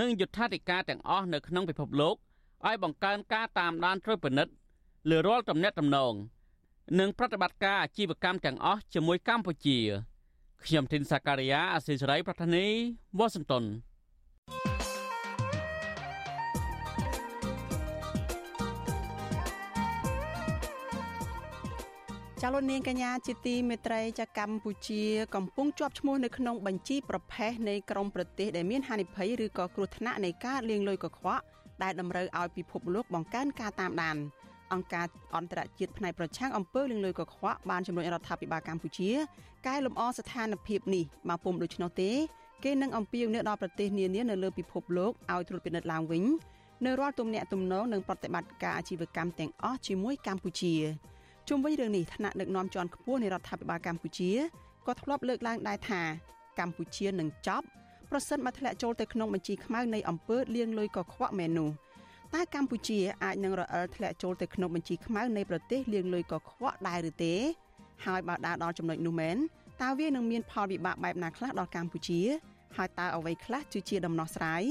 [0.00, 2.14] និងយុត្ថាធិការទាំងអស់នៅក្នុងពិភពលោក
[2.66, 4.52] ឲ្យបង្កើនការតាមដានត្រួតពិនិត្យ
[5.10, 6.12] លើរាល់ទំនាក់ទំនង
[7.00, 9.78] និងប្រតិបត្តិការអាជីវកម្មទាំងអស់ជាមួយកម្ពុជា
[10.64, 12.66] ខ្ញុំធីនសាការីយ៉ាអសិរ័យប្រធានី
[13.18, 13.64] វ៉ាស៊ីនតោន
[22.42, 25.02] ចាលោកនាងកញ្ញាជាទីមេត្រីចាកម្ពុជា
[25.34, 31.42] កំពុងជាប់ឈ្មោះនៅក្នុងបញ្ជីប្រភេទនៃក្រមប្រទេសដែលមានហានិភ័យឬក៏គ្រោះថ្នាក់នៃការលាងលុយកខ្វក់
[31.82, 34.16] ដែលតម្រូវឲ្យពិភពលោកបង្កើនការតាមដាន
[34.72, 39.10] អង្គការអន្តរជាតិផ្នែកប្រឆាំងអំពើលាងលុយកខ្វក់បានជំរុញរដ្ឋាភិបាលកម្ពុជា
[39.66, 42.10] កែលម្អស្ថានភាពនេះមកពុំដូច្នោះទេ
[42.64, 46.24] គេនឹងអំពាវនាវដល់ប្រទេសនានានៅលើពិភពលោកឲ្យត្រួតពិនិត្យឡើងវិញ
[46.84, 50.74] នៅរាល់ទំនាក់ទំនងនិងប្រតិបត្តិការអាជីវកម្មទាំងអស់ជាមួយកម្ពុជា
[51.48, 54.30] ជុំវិញរឿងនេះថ្នាក់ដឹកនាំជាន់ខ្ពស់នៃរដ្ឋាភិបាលកម្ពុជា
[54.86, 56.02] ក៏ធ្លាប់លើកឡើងដែរថា
[56.58, 57.66] កម្ពុជានឹងចប់
[58.10, 61.70] ប្រសិនបើធ្លាក់ចូលទៅក្នុងបញ្ជីខ្មៅនៃអំពើលាងលុយកខ្វក់មែននោះ
[62.34, 67.34] តើកម្ពុជាអាចនឹងរអិលធ្លាក់ចូលទៅក្នុងបញ្ជីខ្មៅនៃប្រទេសលាងលុយកខ្វក់ដែរឬទេ
[68.06, 69.36] ហើយបើដើរដល់ចំណុចនោះមែន
[69.82, 72.20] តើវានឹងមានផលវិបាកបែបណាខ្លះដល់កម្ពុជា
[72.76, 74.62] ហើយតើអ្វីខ្លះជាដំណោះស្រាយ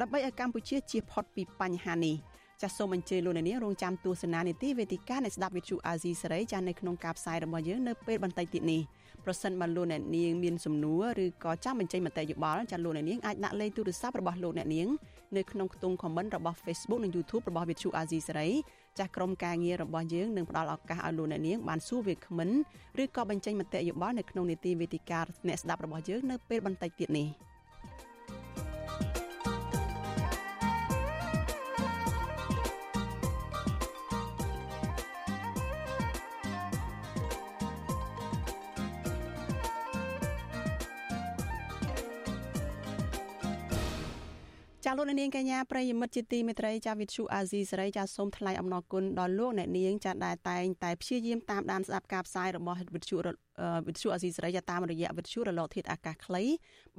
[0.00, 2.16] ដើម្បីឲ្យកម្ពុជាជៀសផុតពីបញ្ហានេះ
[2.62, 8.80] ចាសសូមអញ្ជើញលោកអ្នកនាងរងចាំទស្សនានីតិវេទិកានៃស្ដាប់វិទ្យុអាស៊ីសេរីចាស់នៅក្នុងការផ្សាយរបស់យើងនៅពេលបន្តិចទៀតនេះ
[9.24, 14.88] ប្រសិនបើលោកអ្នកនាងមានសំណួរឬក៏ចង់បញ្ចេញមតិយោបល់ចាសលោកអ្នកនាងអាចដាក់លេខទូរស័ព្ទរបស់លោកអ្នកនាង
[15.36, 18.48] នៅក្នុងខ្ទង់ comment របស់ Facebook និង YouTube របស់វិទ្យុអាស៊ីសេរី
[18.98, 22.50] ចាស់ក្រុមការងាររបស់យើងនឹងផ្ដល់ឱកាសឲ្យលោកអ្នកនាងបានសួរវាគ្មិន
[23.02, 27.28] ឬក៏បញ្ចេញមតិយោបល់នៅក្នុងនីតិវេទិកាអ្នកស្ដាប់របស់យើងនៅពេលបន្តិចទៀតនេះ។
[45.06, 53.16] លោកនាងកញ្ញាប្រិយមិត្តជាទីមេត្រីចាវិទ្យុអាស៊ីសេរីចាសូមថ្លែងអំណរគុណដល់លោកអ្នកនាងចាដែលតែងតែព្យាយាមតាមដានស្ដាប់ការផ្សាយរបស់វិទ្យុ
[53.86, 56.44] វិទ្យុអាស៊ីសេរីចាតាមរយៈវិទ្យុរលកធាតុអាកាសខ្លី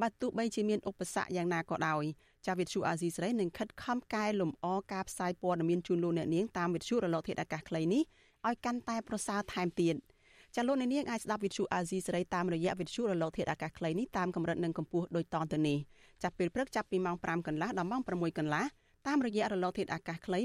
[0.02, 2.04] បើទោះបីជាមានឧបសគ្គយ៉ាងណាក៏ដោយ
[2.48, 8.04] ចាវិទ្យុអាស៊ីសេរីនឹងខិតខំកែលម្អការផ្សាយព័ត៌មានជូនលោកអ្នកនាងតាមវិទ្យុរលកធាតុអាកាសខ្លីនេះ
[8.48, 9.96] ឲ្យកាន់តែប្រសើរថែមទៀត។
[10.56, 15.78] ចាលោកអ្នកនាងអាចស្ដាប់វិទ្យុអាស៊ីសេរីតាមរយៈវិទ្យុរលកធាតុអាកាសខ្លីនេះតាមកម្រិតនិងកម្ពស់ដូចតទៅនេះ
[16.26, 18.66] ចាប់ពេលព្រឹកចាប់ពីម៉ោង5កន្លះដល់ម៉ោង6កន្លះ
[19.08, 20.40] តាមរយៈរលកធាតុអាកាសខ្លី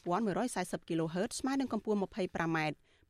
[0.00, 2.58] 12140 kHz ស្មើនឹងកម្ពស់ 25m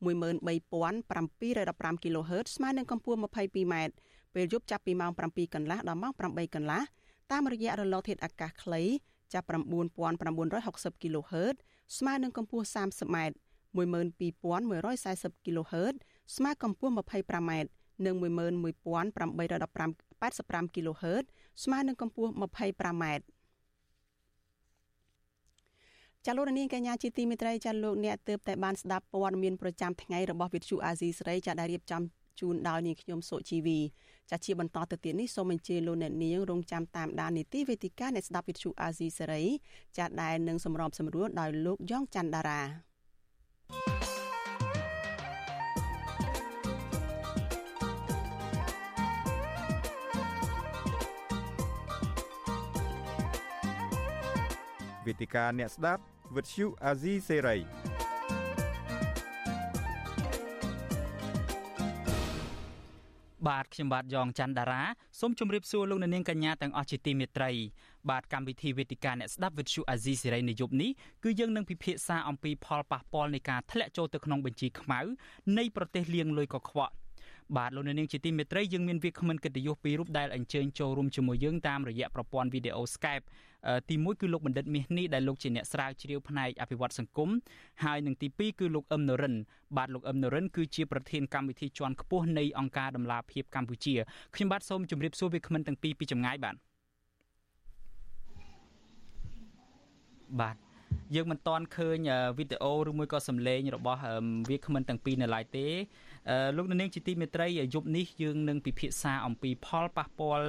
[0.06, 3.74] 13715 kHz ស្មើនឹងកម្ពស់ 22m
[4.34, 6.82] ពេលយប់ចាប់ពីម៉ោង7កន្លះដល់ម៉ោង8កន្លះ
[7.32, 8.82] តាមរយៈរលកធាតុអាកាសខ្លី
[9.34, 11.54] ចាប់9960 kHz
[11.98, 13.16] ស្មើនឹងកម្ពស់ 30m
[13.76, 15.94] 12140 kHz
[16.36, 17.52] ស្មើកម្ពស់ 25m
[18.06, 21.24] និង11815 kHz
[21.62, 23.04] ស្មើនឹងកម្ពស់ 25m
[26.26, 32.02] ចាលោកនាងកញ្ញាជាទីមេត្រីចាលោកអ្នកទើបតែបានស្ដាប់ព័ត៌មានប្រចាំថ្ងៃរបស់វិទ្យុអាស៊ីសេរីចាដែលរៀបចំ
[32.40, 33.78] ជូនដោយនាងខ្ញុំសុជីវី
[34.30, 39.44] ចាជាបន្តទៅទៀតនេះសូមអញ្ជើញលោកអ្នកនាងរងចាំតាមដាននីតិវេទិកានៃស្ដាប់វិទ្យុអាស៊ីសេរី
[39.98, 44.07] ចាដែលនឹងសម្របសម្រួលដោយលោកយ៉ងច័ន្ទដារា
[55.08, 56.02] វេទិកាអ្នកស្ដាប់
[56.36, 57.56] វិទ្យុអាស៊ីសេរី
[63.48, 64.82] បាទខ្ញុំបាទយ៉ងច័ន្ទដារា
[65.20, 67.50] សូមជម្រាបសួរលោកអ្នកនាងកញ្ញាទាំងអស់ជាទីមេត្រី
[68.10, 70.90] បាទកម្មវិធីវេទិកាអ្នកស្ដាប់វិទ្យុអាស៊ីសេរីនៅយប់នេះ
[71.24, 75.00] គឺយើងនឹងពិភាក្សាអំពីផលប៉ះពាល់នៃការធ្លាក់ចូលទៅក្នុងបញ្ជីខ្មៅ
[75.58, 76.92] នៃប្រទេសលៀងលុយកខ្វក់
[77.56, 83.24] បាទលោកនាងជាទីមេត្រីយើងមានវាគ្មិនកិត្តិយសពីររូបដែលអញ្ជើញចូលរួមជាមួយយើងតាមរយៈប្រព័ន្ធវីដេអូ Skype
[83.88, 87.30] ទី1គឺលោកបណ្ឌិតមាសនេះដែលលោកជាអ្នកស្រាវជ្រាវផ្នែកអភិវឌ្ឍសង្គម
[87.84, 89.34] ហើយនឹងទី2គឺលោកអឹមនរិន
[89.76, 93.94] បាទលោកអឹមនរិនគឺជាប្រធានកម្មវិធីជាន់ខ្ពស់នៃអង្គការដំឡាភិបកម្ពុជា
[94.34, 96.56] ខ្ញុំបាទសូមជម្រាបសួរវាគ្មិនទាំងពីរពីចម្ងាយបាទ
[100.40, 100.56] បាទ
[101.14, 101.98] យើងមិនទាន់ឃើញ
[102.38, 104.00] វីដេអូឬមួយក៏សំឡេងរបស់
[104.50, 105.66] វាគ្មិនទាំងពីរនៅឡើយទេ
[106.56, 110.48] លោកនាងជាទីមេត្រីយប់នេះយើងនឹងពិភាក្សាអំពីផលប៉ះពាល់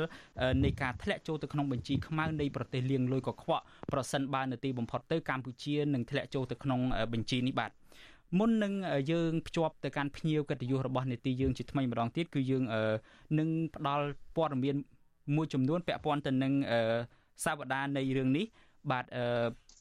[0.63, 3.63] នៃការធ្លាក់ចូលទៅក្នុងបញ្ជីខ្មៅនៃប្រទេសលៀងលុយកខ្វក់
[3.93, 6.79] ប្រសិនបើនៅទីបំផុតទៅកម្ពុជានឹងធ្លាក់ចូលទៅក្នុង
[7.13, 7.71] បញ្ជីនេះបាទ
[8.39, 8.73] មុននឹង
[9.11, 12.63] យើងភ្ជាប់ទៅកាន់ភ្ញៀវកិត្តិយសរបស់នេតិយើងជាថ្មីម្ដងទៀតគឺយើង
[13.39, 14.05] នឹងផ្ដល់
[14.35, 14.75] ព័ត៌មាន
[15.35, 16.53] មួយចំនួនពាក់ព័ន្ធទៅនឹង
[17.43, 18.45] សាវតានៃរឿងនេះ
[18.91, 19.05] បាទ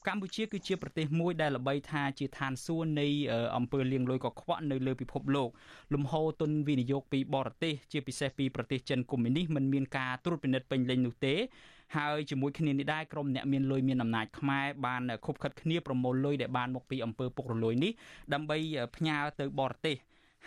[0.08, 3.06] កម្ពុជាគឺជាប្រទេសមួយដែលល្បីថាជាឋានសួគ៌នៃ
[3.56, 5.48] អំពើលាងលុយកខ្វក់នៅលើពិភពលោក
[5.94, 11.34] លំហូរទុនវិនិយោគពីបរទេសជាពិសេសពីប្រទេសចិនកុម្មុយនីសមិនមានការត្រួតពិនិត្យពេញលេញនោះទេ
[11.96, 17.92] ហើយជាមួយគ្នានេះដែរក្រុមអ្នកមានលុយមានអំណាចខ្មែរបានខົບខិតគ្នាប្រមូលលុយដែលបានមកពីអំពើពុករលួយនេះ
[18.32, 18.56] ដើម្បី
[18.96, 19.96] ផ្ញើទៅបរទេស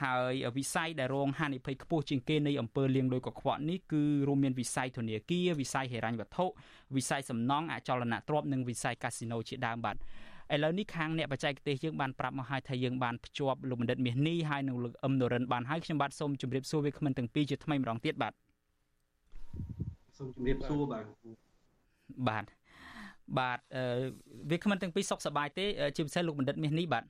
[0.04, 6.46] ហើយវិស័យដែលរងហានិភ័យខ្ពស់ជាងគេនៃអំពើលាងលុយកខ្វក់នេះគឺរួមមានវិស័យធនាគារវិស័យហិរញ្ញវត្ថុ
[6.96, 9.96] វិស័យសំណង់អចលនទ្រព្យនិងវិស័យកាស៊ីណូជាដើមបាទ
[10.54, 18.34] ឥឡូវនេះខាងអ្នកបច្ចេកទេសយើងបានប្រាប់មកហើយថាយើងបានភ្ជាប់លោកបណ្ឌិតមាសនេះហើយនឹងលោកអឹមនរិនបានហើយខ្ញុំបាទសូមជម្រាបសួរវាគ្មិនទាំងពីរជាថ្មីម្ដងទៀតបាទ
[20.18, 21.06] សូមជម្រាបសួរបាទ
[22.30, 22.46] បាទ
[23.40, 23.60] បាទ
[24.50, 25.66] វាគ្មិនទាំងពីរសុខសប្បាយទេ
[25.96, 27.04] ជាពិសេសលោកបណ្ឌិតមាសនេះបាទ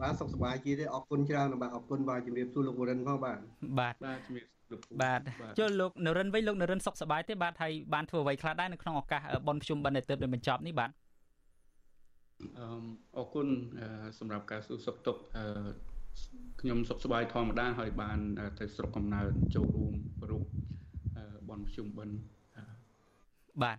[0.00, 3.38] បាទសុខសប្បាយជាទេអរគុណច្រើនបាទអរគុណបាទជំរាបសួរលោកនរិនផងបាទ
[3.78, 4.46] បាទបាទជំរាប
[5.02, 5.20] បាទ
[5.58, 10.90] ចុះលោកនរិនវិញលោកនរិនសុខសប្បាយទេបាទហើយបានធ្វើអ្វីខ្លះដែរនៅក្នុងឱកាសបុណ្យភ្ជុំបិណ្ឌដែលទើបតែបញ្ចប់នេះបាទ
[12.58, 12.66] អឺ
[13.16, 13.46] អរគុណ
[14.18, 15.20] សម្រាប់ការសួរសុខទុក្ខ
[16.60, 18.18] ខ្ញុំសុខសប្បាយធម្មតាហើយបាន
[18.58, 19.94] ទៅស្រុកកំណើតចូលរួម
[20.30, 20.44] រូប
[21.48, 22.16] បនភ្ជុំបិណ្ឌ
[23.62, 23.78] បាទ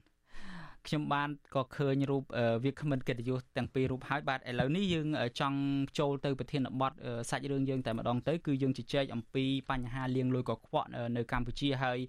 [0.90, 2.24] ខ្ញុំបានក៏ឃើញរូប
[2.64, 5.08] វាគ្មិនកិត្តិយសទាំងពីររូបហើយបាទឥឡូវនេះយើង
[5.40, 5.60] ចង់
[6.00, 6.94] ចូលទៅប្រធានបទ
[7.30, 10.88] សាច់រឿងយើងតែម្ដងទៅគឺយើងជជែកអំពីបញ្ហាលៀងលួយកខ្វក់
[11.18, 12.00] នៅកម្ពុជាហើយ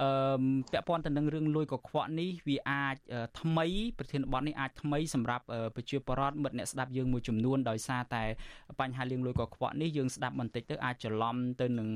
[0.00, 2.96] អឺពាក់ព័ន្ធទៅនឹងរឿងលួយកខ្វក់នេះវាអាច
[3.40, 3.66] ថ្មី
[3.98, 5.44] ប្រធានបទនេះអាចថ្មីសម្រាប់
[5.76, 8.24] ប្រជាពលរដ្ឋមិត្តអ្នកស្ដាប់យើងមួយចំនួនដោយសារតែ
[8.80, 11.88] បញ្ហាលៀងលួយកខ្វក់នេះយើងស្ដាប់បន្តិចទៅអាចច្រឡំទៅនឹង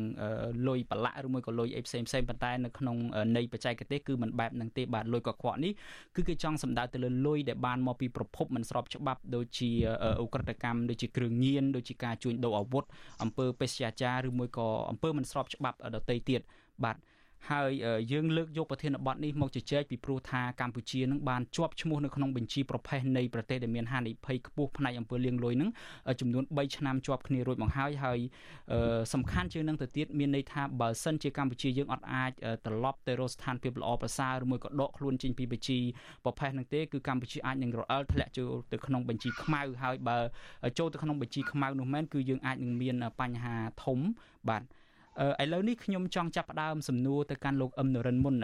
[0.68, 2.96] លុយប្រឡាក់ឬមួយក៏លុយអីផ្សេងផ្សេងប៉ុន្តែនៅក្នុង
[3.36, 5.72] ន័យបច្ចេកទេសគឺមិនបែបនឹងទេបាទលុយកខ្វក់នេះ
[6.16, 9.70] គឺគេចង់សម្ដៅទៅលើលុយដែលបានមកពីប្រភពមិនស្របច្បាប់ដូចជា
[10.22, 12.84] អ ுக ្រិតកម្មដូចជាគ្រឿងញៀនដូចជាការជួញដូរអាវុធ
[13.22, 16.40] អំពើបេសកចារឬមួយក៏អំពើមិនស្របច្បាប់ដទៃទៀត
[16.84, 16.96] បាទ
[17.50, 17.70] ហើយ
[18.12, 25.70] យើងលើកយកប្រធានបទនេះមកជជែកពីព្រោះថាកម្ពុជានឹងបានជាប់ឈ្មោះនៅក្នុងបញ្ជីប្រភេទនៃប្រទេសដែលមានហានិភ័យខ្ពស់ផ្នែកអំពើលាងលុយនឹង
[26.20, 28.18] ចំនួន3ឆ្នាំជាប់គ្នារួចមកហើយហើយ
[29.14, 32.30] សំខាន់ជាងនឹងទៅទៀតមានន័យថាបើសិនជាកម្ពុជាយើងអត់អាច
[32.66, 35.78] ត្រឡប់ទៅរកស្ថានភាពល្អប្រសើរឬមួយក៏ដកខ្លួនចេញពីបញ្ជី
[36.24, 40.18] ប្រភេទនឹងទេគឺកម្ពុជាអាចនឹងរអិលធ្លាក់ចូលទៅក្នុងបញ្ជីខ្មៅហើយបើ
[40.78, 43.98] ចូលទៅក្នុងបញ្ជីខ្មៅនោះមែនគឺយើងអាចនឹងមានបញ្ហាធំ
[44.50, 44.62] បាទ
[45.42, 48.36] ឥឡូវនេះខ្ញុំចង់ចាប់ផ្ដើមសំណួរទៅកាន់លោកអឹមនរិនមុន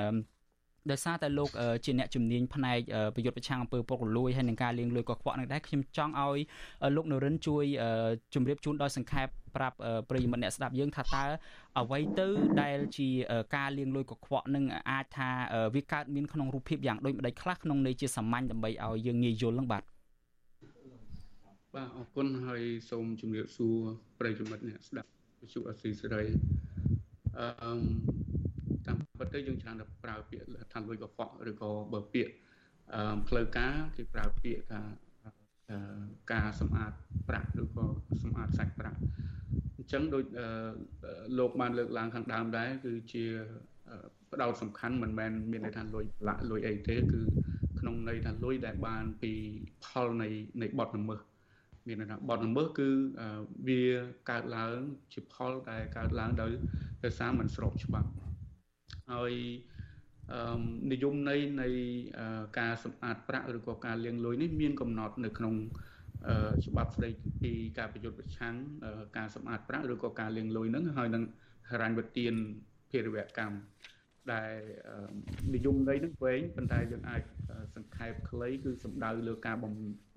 [0.91, 1.51] ដោយសារតែលោក
[1.85, 2.79] ជាអ្នកជំនាញផ្នែក
[3.15, 6.39] ប្រយុទ្ធប្រឆាំងអំពើពុករលួយហើយនឹងការលាងលុយកខ្វក់នឹងដែរខ្ញុំចង់ឲ្យ
[6.97, 7.65] លោកនរិនជួយ
[8.35, 9.77] ជម្រាបជូនដោយសង្ខេបប្រាប់
[10.09, 11.25] ប្រិយមិត្តអ្នកស្ដាប់យើងថាតើ
[11.81, 12.27] អ្វីទៅ
[12.63, 13.09] ដែលជា
[13.57, 15.31] ការលាងលុយកខ្វក់នឹងអាចថា
[15.75, 19.83] វាកើតមានក្នុងរូបភាពយ៉ាងដូចម្ដេចខ្លះក្នុងន័យជាសាមញ្ញដើម្បីឲ្យយើងងាយយល់នឹងបាទ
[21.75, 23.77] បាទអរគុណហើយសូមជម្រាបសួរ
[24.19, 26.25] ប្រិយមិត្តអ្នកស្ដាប់ វិទ្យុអស៊ីសេរី
[27.39, 27.73] អឺ
[28.87, 32.33] តាមពិតទៅយើងច្រើនតែប្រើពាក្យថាលុយកខ្វក់ឬក៏បើពាក្យ
[32.95, 34.81] អឺផ្លូវការគេប្រើពាក្យថា
[36.33, 36.93] ការសម្អាត
[37.29, 37.87] ប្រាក់ឬក៏
[38.23, 38.99] សម្អាតសាច់ប្រាក់
[39.77, 40.25] អញ្ចឹងដូច
[41.39, 43.25] លោកបានលើកឡើងខាងដើមដែរគឺជា
[44.33, 47.21] ផ្ដោតសំខាន់មិនមែនមានន័យថាលុយលាក់លុយអីទេគឺ
[47.81, 49.33] ក្នុងន័យថាលុយដែលបានពី
[49.85, 50.29] ផលនៃ
[50.63, 51.21] នៃបទល្មើស
[51.87, 52.89] មានន័យថាបទល្មើសគឺ
[53.69, 53.83] វា
[54.31, 54.79] កើតឡើង
[55.13, 56.51] ជាផលដែលកើតឡើងដោយ
[57.05, 58.11] ដោយសារមិនស្របច្បាប់
[59.13, 59.33] ហើយ
[60.93, 61.69] និយមន័យនៃ
[62.59, 65.55] ការសម្អាតប្រាក់ឬក៏ការលាងលុយនេះមានកំណត់នៅក្នុង
[66.67, 67.11] ច្បាប់ស្តី
[67.43, 68.55] ពីការប្រយុទ្ធប្រឆាំង
[69.17, 71.25] ការសម្អាតប្រាក់ឬក៏ការលាងលុយហ្នឹងហើយនឹង
[71.71, 72.35] ហិរញ្ញវទាន
[72.91, 73.57] ភារវកម្ម
[74.33, 74.53] ដែល
[75.55, 77.23] និយមន័យនឹងវែងប៉ុន្តែយើងអាច
[77.75, 79.57] សង្ខេបខ្លីគឺសំដៅលើការ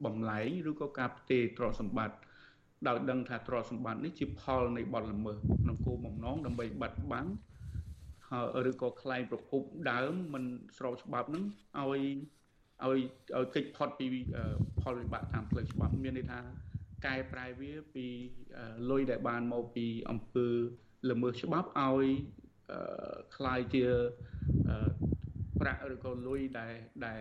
[0.06, 2.18] បំលែងឬក៏ការផ្ទេរទ្រព្យសម្បត្តិ
[2.88, 7.32] ដោយដឹងថាទ្រព្យសម្បត្តិនេះជាផលនៃបទល្មើសក្នុងគោលបំណងដើម្បីបាត់បង់
[8.70, 9.62] ឬក៏ខ្លែងប្រភព
[9.92, 10.44] ដើមមិន
[10.78, 11.44] ស្របច្បាប់នឹង
[11.80, 12.02] ឲ្យ
[12.84, 13.00] ឲ្យ
[13.38, 14.08] ឲ្យគេចផុតពី
[14.82, 16.40] ផលវិបាកតាមផ្លូវច្បាប់មានន័យថា
[17.06, 18.06] កែប្រែវាពី
[18.90, 20.50] លុយដែលបានមកពីអង្គើ
[21.12, 22.08] ល្មើសច្បាប់ឲ្យ
[23.37, 23.85] คล้ายជា
[25.61, 26.73] ប្រាក់ឬក៏លុយដែល
[27.07, 27.21] ដែល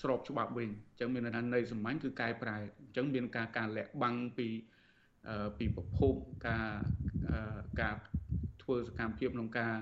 [0.00, 4.48] ស្របច្បាប់វិញអញ្ចឹងមានន័យថានៃសម្ាញ់គឺកែប្រែអញ្ចឹងមានការការលាក់បាំងពី
[5.58, 6.14] ពីប្រភព
[6.48, 6.68] ការ
[7.80, 7.94] ការ
[8.62, 9.74] ធ្វើសកម្មភាពក្នុងការ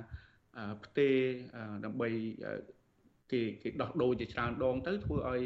[0.85, 1.17] ផ្ទេរ
[1.85, 2.09] ដើម្បី
[3.33, 5.41] គេគេដោះដូរជាច្រើនដងទៅធ្វើឲ្យ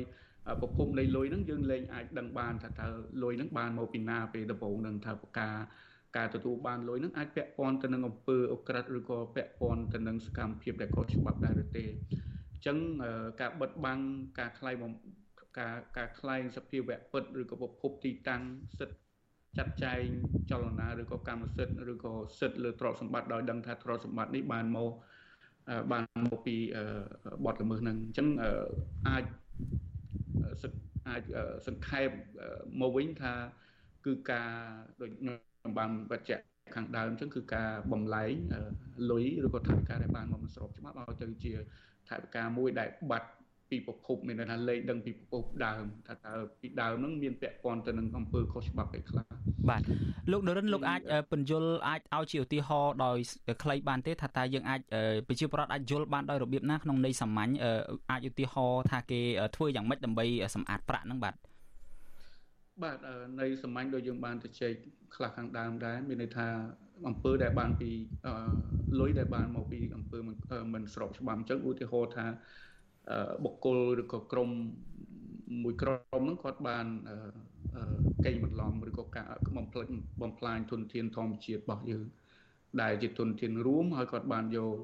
[0.60, 2.88] ប្រភពនៃលុយហ្នឹងយើងលែងអាចដឹងបានថាតើ
[3.22, 5.56] លុយហ្នឹងបានមកពីណាពេលដំបូងនឹងថាប្រការ
[6.15, 12.77] ការទទួលបានលុយនឹងអាចពាក់ព័ន្ធទៅនឹងអំពើអក្រិតឬក៏ពាក់ព័ន្ធទៅនឹងសកម្មភាពដែលខុសច្បាប់ដែរឬទេអញ្ចឹង
[13.41, 13.99] ការបិទបាំង
[14.39, 14.75] ការខ្លែង
[15.59, 18.41] ការការខ្លែងសភាវៈពិតឬក៏ប្រភពទីតាំង
[18.79, 18.97] សិទ្ធិ
[19.57, 20.03] ចាត់ចែង
[20.51, 24.91] ចលនាឬក៏កម្មសិទ្ធិឬក៏សិទ្ធិលើទ្រព្យសម្បត្តិដោយដឹងថាទ្រព្យសម្បត្តិនេះបានមក
[25.91, 26.55] បានមកពី
[27.45, 28.27] បទល្មើសហ្នឹងអញ្ចឹង
[29.07, 29.23] អាច
[31.09, 31.21] អាច
[31.67, 32.09] សង្ខេប
[32.81, 33.33] មកវិញថា
[34.05, 34.51] គឺការ
[35.01, 35.11] ដូច
[35.65, 36.43] ខ្ញុំបានបញ្ជាក់
[36.75, 38.33] ខាងដើមអញ្ចឹងគឺការបំលែង
[39.11, 41.53] លុយឬក៏ថវិកាដែលបានមកមិនស្របច្បាប់ឲ្យទៅជា
[42.09, 43.29] ថវិកាមួយដែលបាត់
[43.69, 49.23] ពីប្រភពមានន័យថាលេខដឹងពីប្រភពដើមថាតើពីដើមហ្នឹងមានពាក់ព័ន្ធទៅនឹងអង្គើខុសច្បាប់អីខ្លះ
[49.69, 49.81] បាទ
[50.31, 51.01] លោកនរិនលោកអាច
[51.31, 53.17] បញ្យលអាចឲ្យជាឧទាហរណ៍ដោយ
[53.63, 54.79] ខ្លីបានទេថាតើយើងអាច
[55.27, 57.51] ប្រជាប្រដ្ឋអាចយល់បានដោយរបៀបណាក្នុងន័យសាមញ្ញ
[58.11, 59.19] អាចឧទាហរណ៍ថាគេ
[59.55, 61.35] ធ្វើយ៉ាងម៉េចដើម្បីសម្អាតប្រាក់ហ្នឹងបាទ
[62.83, 62.97] បាទ
[63.41, 64.73] នៅសាមញ្ញដូចយើងបានទៅជែក
[65.15, 66.47] ខ្លះខាងដើមដែរមានន័យថា
[67.07, 67.89] អង្គើដែលបានពី
[68.99, 70.19] លុយដែលបានមកពីអង្គើ
[70.73, 72.25] មិនស្របច្បាប់អញ្ចឹងឧទាហរណ៍ថា
[73.43, 74.49] បុគ្គលឬក៏ក្រុម
[75.63, 76.85] មួយក្រុមហ្នឹងគាត់បាន
[78.25, 79.87] កេងបន្លំឬក៏ការបំផ្លិច
[80.21, 82.05] បំផ្លាញទុនធានធម្មជាតិរបស់យើង
[82.81, 84.77] ដែលជាទុនធានរួមហើយគាត់បានយក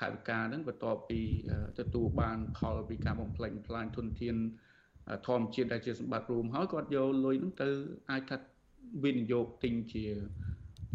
[0.00, 1.20] ថវិកាហ្នឹងបន្ទាប់ពី
[1.78, 4.73] ទទួលបានផលពីការបំផ្លិចបំផ្លាញទុនធានធ
[5.38, 7.68] ម្មជាតិដែលជាសម្បត្តិរួមហើយគាត់យកលុយហ្នឹងទៅ
[8.10, 8.36] អាចថា
[9.04, 10.04] វិនិយោគទិញជា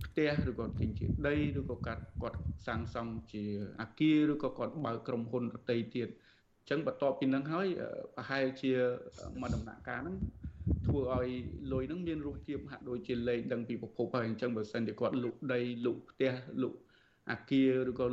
[0.05, 3.43] ផ្ទះឬក៏ទិញជាដីឬក៏គាត់គាត់សាងសង់ជា
[3.81, 6.09] អាគារឬក៏គាត់បើកក្រុមហ៊ុនដទៃទៀត
[6.69, 7.67] ចឹងបន្ទាប់ពីនឹងហើយ
[8.15, 8.71] ប្រហែលជា
[9.39, 10.17] មួយដំណាក់កាលហ្នឹង
[10.87, 11.29] ធ្វើឲ្យ
[11.71, 16.31] លុយហ្នឹងមានរសជាតិហាក់ដូចជាលេខដឹងពីប្រភពហើយអញ្ចឹងបើសិនជាគាត់លុកដីលុកផ្ទះ
[16.63, 16.73] លុក
[17.31, 18.05] អាគារឬក៏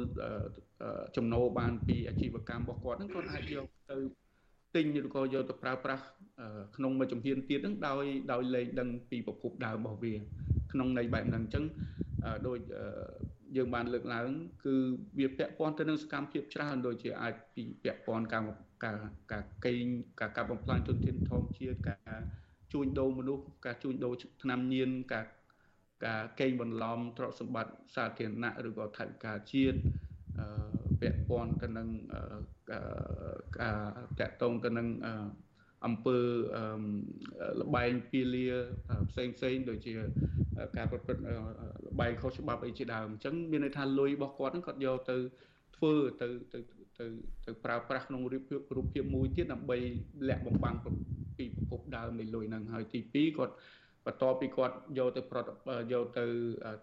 [1.17, 3.97] ចំណូលបានពីអាជីវកម្មរបស់គាត់ហ្នឹងគាត់អាចយកទៅ
[4.77, 6.05] ទិញឬក៏យកទៅប្រើប្រាស់
[6.77, 10.14] ក្នុងមួយជំហានទៀតហ្នឹងដោយដោយលេខដឹងពីប្រភពដើមរបស់វា
[10.72, 11.64] ក្នុងន័យបែបហ្នឹងអញ្ចឹង
[12.47, 12.59] ដោយ
[13.57, 14.29] យើងបានលើកឡើង
[14.64, 14.74] គឺ
[15.18, 18.43] វាពាក់ព័ន្ធទៅនឹងសកម្មភាពច្រើនដូចជាអាចពីពាក់ព័ន្ធការ
[18.85, 18.97] ការ
[19.33, 19.85] ការកេង
[20.20, 22.20] ការកាប់បំផ្លាញទុនធានធម្មជាតិការ
[22.72, 25.27] ជួញដូរមនុស្សការជួញដូរថ្នាំញៀនការ
[26.07, 29.79] ការកេងបន្លំទ្រព្យសម្បត្តិសាធារណៈឬក៏ថវិកាជាតិ
[31.01, 32.56] ពាក់ព័ន្ធទៅនឹងការ
[34.21, 34.89] តាក់ទងទៅនឹង
[35.87, 36.19] អំពើ
[37.61, 38.47] លបែងពីលា
[39.11, 39.93] ផ្សេងផ្សេងដូចជា
[40.77, 41.29] ការប្រព្រឹត្តល
[42.01, 45.17] បែងខុសច្បាប់អីជាដើមអញ្ចឹងមានន័យថាលុយរបស់គាត់ហ្នឹងគាត់យកទៅ
[45.77, 46.59] ធ្វើទៅទៅ
[46.99, 47.07] ទៅ
[47.47, 49.77] ទៅប្រើប្រាស់ក្នុងរូបភាពរូបភាពមួយទៀតដើម្បី
[50.29, 50.77] លាក់បំបាំង
[51.39, 53.55] ពីប្រភពដើមនៃលុយហ្នឹងហើយទី2គាត់
[54.07, 55.39] បន្ទាប់ពីគាត់យកទៅប្រ
[55.93, 56.25] យកទៅ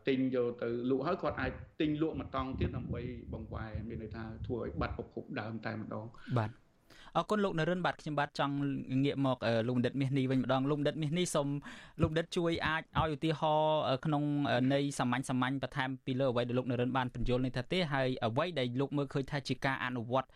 [0.08, 1.52] ទិញយកទៅលក់ហើយគាត់អាច
[1.82, 3.02] ទិញលក់មកតង់ទៀតដើម្បី
[3.34, 6.06] បង្វែរមានន័យថាធ្វើឲ្យបាត់ប្រភពដើមតែម្ដង
[6.40, 6.52] បាទ
[7.18, 8.56] អរគុណលោកនរិនបាទខ្ញុំបាទចង់
[9.04, 11.48] ងាកមកលោកបណ្ឌិតមាសនេះវិញម្ដងលោកបណ្ឌិតមាសនេះសូម
[12.02, 14.24] លោកបណ្ឌិតជួយអាចឲ្យឧទាហរណ៍ក្នុង
[14.74, 20.28] ន័យសាមញ្ញសាមញ្ញបន្ថែមពីលើអ្វីដែលលោកនរិនបានបញ្យល់នេះថាទេហើយអ្វីដែលលោកមើលឃើញថាជាការអនុវត្ត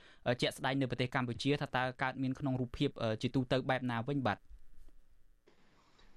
[0.42, 2.90] ជាក់ស្ដែងនៅប្រទេសកម្ពុជាថាតើកើតមានក្នុងរូបភាព
[3.22, 4.38] ជាទូទៅបែបណាវិញបាទ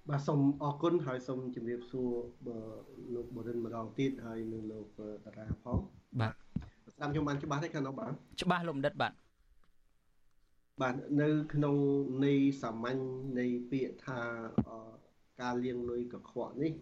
[0.08, 2.10] បាទសូមអរគុណហើយសូមជម្រាបសួរ
[3.14, 4.86] លោកបរិនម្ដងទៀតហើយនឹងលោក
[5.24, 5.78] តារាផង
[6.20, 6.32] បាទ
[6.94, 9.12] ស្ដាប់ខ្ញុំបានច្បាស់ទេខាងនោះបាទច្បាស់លោកបណ្ឌិតបាទ
[10.82, 11.76] បាទនៅក្នុង
[12.26, 13.00] នៃសាមញ្ញ
[13.38, 14.20] នៃពាក្យថា
[15.40, 16.72] ការលាងលុយកខ្វក់នេះ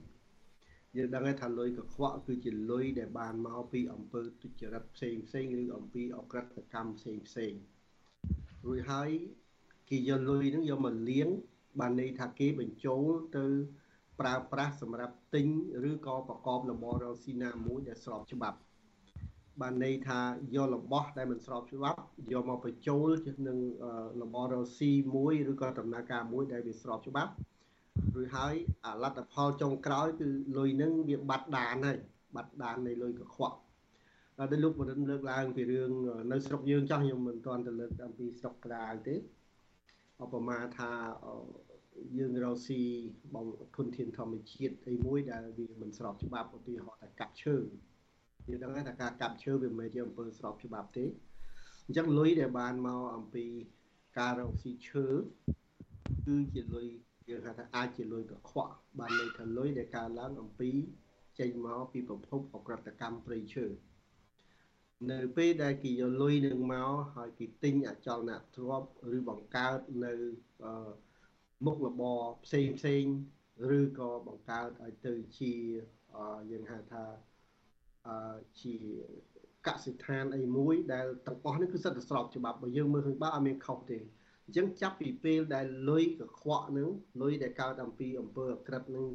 [0.97, 7.53] យើងដឹងថាលុយកខ្វក់គឺជាលុយដែលបានមកពីអំពើទុច្ចរិតផ្សេងផ្សេងឬអំពីអក្រិតកម្មផ្សេងផ្សេង
[8.67, 9.11] រួចហើយ
[9.89, 11.29] គេយកលុយហ្នឹងយកមកលាង
[11.81, 13.07] បានន័យថាគេបញ្ចូល
[13.37, 13.47] ទៅ
[14.21, 15.47] ប្រើប្រាស់សម្រាប់ទិញ
[15.91, 18.59] ឬក៏ប្រកបរបររកស៊ីណាមួយដែលស្របច្បាប់
[19.61, 20.21] បានន័យថា
[20.57, 22.01] យករបស់ដែលមិនស្របច្បាប់
[22.33, 23.09] យកមកបញ្ចូល
[23.49, 23.59] នឹង
[24.23, 27.33] របររស៊ីមួយឬក៏ដំណើរការមួយដែលវាស្របច្បាប់
[28.15, 28.55] រួចហើយ
[28.85, 31.99] អាលទ្ធផលចុងក្រោយគឺលុយនឹងវាបាត់ដានហើយ
[32.37, 33.57] បាត់ដាននៃលុយកខ្វក់
[34.39, 35.91] ដល់ដូចលោកបរិនលើកឡើងពីរឿង
[36.33, 39.17] នៅស្រុកយើងចាស់ខ្ញុំមិនទាន់ទៅលើកអំពីស្រុកក្រៅទេ
[40.25, 40.91] ឧបមាថា
[42.19, 42.81] យើងរកស៊ី
[43.35, 43.47] បង
[43.77, 47.57] ធនធានធម្មជាតិអីមួយដែលវាមិនស្របច្បាប់ឧទាហរណ៍ថាកាប់ឈើ
[48.49, 51.05] យើងដឹងថាការកាប់ឈើវាមិនមែនជាអំពើស្របច្បាប់ទេ
[51.87, 53.45] អញ្ចឹងលុយដែលបានមកអំពី
[54.19, 55.07] ការរកស៊ីឈើ
[56.27, 56.87] គឺជាលុយ
[57.29, 60.71] យើងហៅថាអាចជាលុយកខ្វក់បានន័យថាលុយដែលកើតឡើងអំពី
[61.39, 63.67] ចេញមកពីប្រភពអក្រិតកម្មព្រៃឈើ
[65.11, 70.13] នៅពេលដែលគេយកលុយនឹងមកហើយគេទិញអចលនទ្រព្យឬបង្កើតនៅ
[71.65, 73.05] មុខរបរផ្សេងផ្សេង
[73.79, 75.55] ឬក៏បង្កើតឲ្យទៅជា
[76.51, 77.05] យើងហៅថា
[78.61, 78.75] ជា
[79.67, 83.99] កសិដ្ឋានអីមួយដែលទាំងអស់នេះគឺសិតតែស្របច្បាប់បើយើងមើលឃើញបើអត់មានខុសទេ
[84.45, 86.89] អញ្ចឹងចាប់ពីពេលដែលលុយកខ្វក់នឹង
[87.23, 89.07] លុយដែលកើតអំពីអំពើអក្រិតនឹង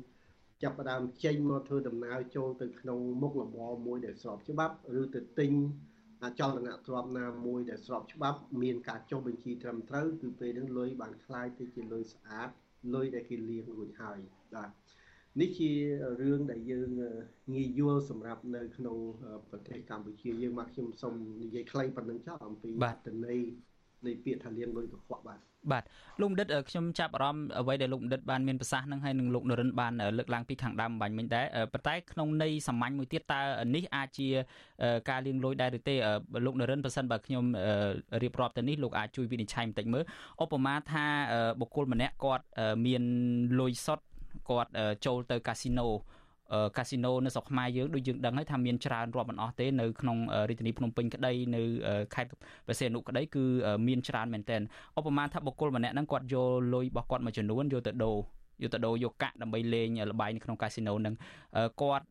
[0.63, 5.51] ចាប់ផ្ដើមចេញមកធ្វើដំណើរចូលទៅក្នុងមុខរបរមួយដែលស្របច្បាប់ឬទៅទិញ
[5.92, 5.92] អ
[6.38, 12.48] ចលនទ្រព្យណាមួយដែលស្របច្បាប់មានការចុះបញ្ជីត្រឹមត្រូវគឺពេលហ្នឹងលុយបានคล้ายទៅជាលុយស្អាត
[12.94, 14.18] លុយដែលគេលាងរួចហើយ
[14.54, 14.70] បាទ
[15.40, 15.70] នេះជា
[16.22, 16.90] រឿងដែលយើង
[17.54, 18.98] ងាយយល់សម្រាប់នៅក្នុង
[19.50, 23.40] ប្រទេសកម្ពុជាយើងមកខ្ញុំសូមនិយាយខ្លីប៉ុណ្្នឹងចោះអំពីបទន័យ
[24.06, 25.40] នៃពាក្យថាលាងលុយកខ្វក់បាទ
[25.71, 25.83] បាទ
[26.21, 33.41] លោកបណ្ឌិតខ្ញុំចាប់អារម្មណ៍អ្វីដែលលោកបណ្ឌិតបានមានប្រសាសន៍នឹងហើយនឹងលោកនរិនបានលើកឡើងពីខាងដើមបាញ់មិញដែរប៉ុន្តែក្នុងន័យសាមញ្ញមួយទៀតតើ
[33.75, 34.27] នេះអាចជា
[35.09, 35.95] ការលាងលុយដែរឬទេ
[36.45, 37.45] លោកនរិនប្រសិនបើខ្ញុំ
[38.23, 40.03] រៀបរាប់ទៅនេះលោកអាចជួយវិនិច្ឆ័យបន្តិចមើល
[40.43, 41.05] ឧបមាថា
[41.59, 42.45] បុគ្គលម្នាក់គាត់
[42.85, 43.03] មាន
[43.59, 44.05] លុយសុទ្ធ
[44.49, 44.71] គាត់
[45.05, 45.87] ចូលទៅកាស៊ីណូ
[46.77, 50.17] កាស៊ីណូនៅស្រុកខ្មែរយើងដូចយើងដឹងហើយថាមានច្រើនរាប់មិនអស់ទេនៅក្នុង
[50.49, 51.61] រាជធានីភ្នំពេញក្តីនៅ
[52.15, 52.31] ខេត្ត
[52.65, 53.43] ព្រះសីហនុក្តីគឺ
[53.87, 54.61] មានច្រើនមែនទែន
[54.99, 58.17] ឧបមាថាបុគ្គលម្នាក់ហ្នឹងគាត់យកលុយរបស់គាត់មួយចំនួនយកទៅដូរ
[58.63, 61.13] យកទៅដូរយកកាក់ដើម្បីលេងល្បែងនៅក្នុងកាស៊ីណូនឹង
[61.81, 62.05] គាត់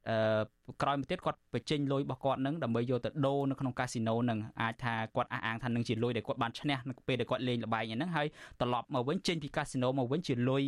[0.82, 8.26] ក្រោយមកទៀតគាត់បញ្ចេញលុយរបស់គាត់នឹងដើម្បីយកទៅដូរនៅក្នុងកាស៊ីណូនឹងអាចថាគាត់អះអាងថានឹងជាលុយដែលគាត់បានឈ្នះនៅពេលដែលគាត់លេងល្បែងហ្នឹងហើយ
[8.60, 10.64] ត្រឡប់មកវិញចេញពីកាស៊ីណូមកវិញជាលុយ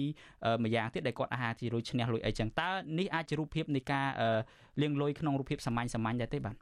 [0.63, 4.07] មួយយ៉ាងទៀតដែលគាត់អះអាងជាលុយឈ្នះលុយអីចឹងតើនេះអាចជារូបភាពនៃការ
[4.83, 6.57] លាងលុយក្នុងរូបភាពសាមញ្ញសាមញ្ញដែរទេបាទ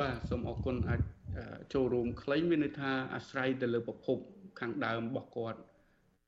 [0.00, 1.00] បាទសូមអរគុណអាច
[1.72, 4.18] ចូលរួមខ្លីមានន័យថាអាស្រ័យទៅលើប្រភព
[4.60, 5.58] ខាងដើមរបស់គាត់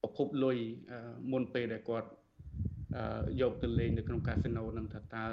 [0.03, 0.57] ប្រភពលុយ
[1.33, 2.09] មុនពេលដែលគាត់
[3.41, 5.27] យកទៅលេងនៅក្នុងកាស៊ីណូនឹងថាតើ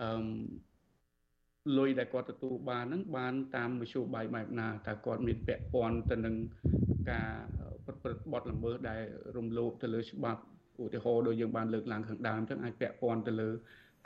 [0.00, 0.24] អឺ
[1.78, 6.34] លុយដែលគាត់ទទួលបានហ្នឹងបានតាមមធ្យោបាយបែបណាតើគាត់មានពាក់ព័ន្ធទៅនឹង
[7.10, 7.30] ការ
[7.86, 9.02] ប្រព្រឹត្តបទល្មើសដែល
[9.36, 10.42] រំលោភទៅលើច្បាប់
[10.84, 13.48] ឧទាហរណ៍ដូចយើងបានលើកឡើងខាងដើមចឹងអាចពាក់ព័ន្ធទៅលើ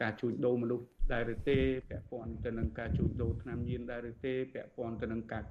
[0.03, 1.59] ការជួញដូរមនុស្សដែរឬទេ
[1.89, 5.45] ពាក់ព័ន្ធទៅនឹងការជួញដូរថ្នាំញៀនដែរឬទេពាក់ព័ន្ធទៅនឹងការ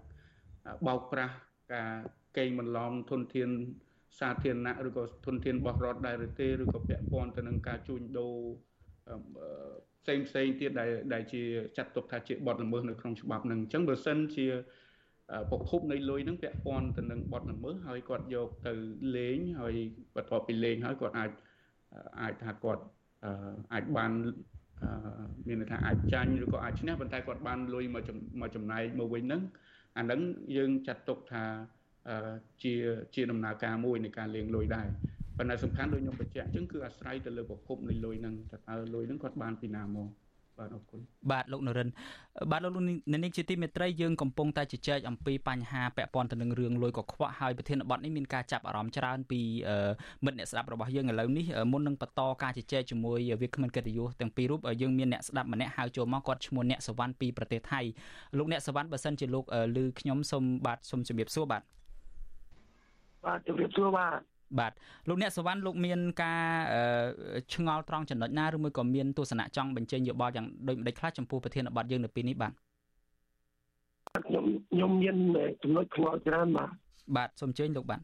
[0.88, 1.36] បោកប្រាស់
[1.74, 1.92] ការ
[2.38, 3.50] កេងបន្លំធនធាន
[4.20, 8.36] សាធារណៈឬក៏ធនធានរបស់រដ្ឋដែរឬទេឬក៏ពាក់ព័ន្ធទៅនឹងការជួញដូរ
[10.04, 11.42] ផ្សេងផ្សេងទៀតដែលដែលជា
[11.78, 14.48] ចាត់ទុកថាជាបទល្មើសនៅក្នុងច្បាប់នឹងអញ្ចឹងបើសិនជា
[15.50, 18.74] ប្រភពនៃលុយហ្នឹងពាក់ព័ន្ធទៅនឹងបទល្មើសហើយគាត់យកទៅ
[19.18, 19.76] លេងហើយ
[20.16, 21.32] បន្ទាប់ពីលេងហើយគាត់អាច
[22.22, 22.84] អាចថាគាត់
[23.74, 24.12] អាចបាន
[25.48, 28.10] មានន័យថាអាចចាញ់ឬក៏អាចឈ្នះប៉ុន្តែគាត់បានលុយមក
[28.42, 29.42] មកចំណែកមកវិញហ្នឹង
[29.98, 30.20] អាហ្នឹង
[30.56, 31.44] យើងចាត់ទុកថា
[32.64, 32.74] ជា
[33.16, 34.88] ជាដំណើរការមួយនៃការលាងលុយដែរ
[35.38, 38.36] ប៉ុន្តែសំខាន់ដូចខ្ញុំបញ្ជាក់អញ្ចឹងគឺអាស្រ័យទៅលើប្រភពនៃលុយហ្នឹង
[38.70, 40.10] តើលុយហ្នឹងគាត់បានពីណាមក
[40.60, 41.00] បាទអរគុណ
[41.32, 41.90] បាទលោកនរិន
[42.52, 42.72] បាទលោក
[43.14, 49.42] នាងជាទីមេត្រីយើងកំពុងតែជជែកអំពីបញ្ហាពាក់ព័ន្ធទៅនឹងរឿងលុយកខ្វក់ហើយប្រធានបទនេះមានការចាប់អារម្មណ៍ច្រើនពី
[50.26, 57.82] មិត្តអ្នកស្ដាប់របស់យើងឥឡូវនេះមុននឹងបន្តការជជែកជាមួយវាគ្មិនកិត្តិយសទាំងពីររូបយើងមានអ្នកស្ដាប់ម្នាក់ហៅចូលមកគាត់ឈ្មោះអ្នកសវណ្ណពីប្រទេសថៃ
[58.38, 59.46] លោកអ្នកសវណ្ណបើសិនជាលោក
[59.76, 61.64] ឮខ្ញុំសូមបាទសូមជម្រាបសួរបាទ
[63.26, 64.20] បាទជម្រាបសួរបាទ
[64.60, 64.72] បាទ
[65.08, 66.44] លោកអ្នកសវណ្ណលោកមានការ
[67.54, 72.54] ឆ្ងល់ត្រង់ចំណុចណាឬមួយក៏មានទស្សនៈចង់បញ្ចេញយោបល់យ៉ាងដូចម្ដេចខ្លះចំពោះប្រធានបទយើងនៅពេលនេះបាទ
[74.28, 75.16] ខ្ញុំខ្ញុំមាន
[75.64, 76.70] ចំណុចឆ្ងល់ច្រើនបាទ
[77.16, 78.02] បាទសូមអញ្ជើញលោកបាទ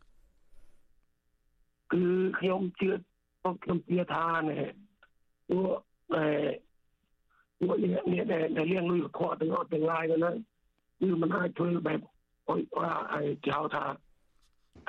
[1.94, 2.04] គឺ
[2.40, 2.90] ខ្ញុំជឿ
[3.64, 4.62] ខ្ញុំជឿថានេះ
[5.50, 5.68] ពួក
[6.16, 6.24] អឺ
[7.60, 10.36] ពួកនេះនេះដែលលៀងលុយកខ្វក់ទាំងអស់ទាំងឡាយទៅហ្នឹង
[11.00, 12.00] គឺมันអាចធ្វើបែប
[12.50, 12.62] អុយ
[13.14, 13.84] អីចោលថា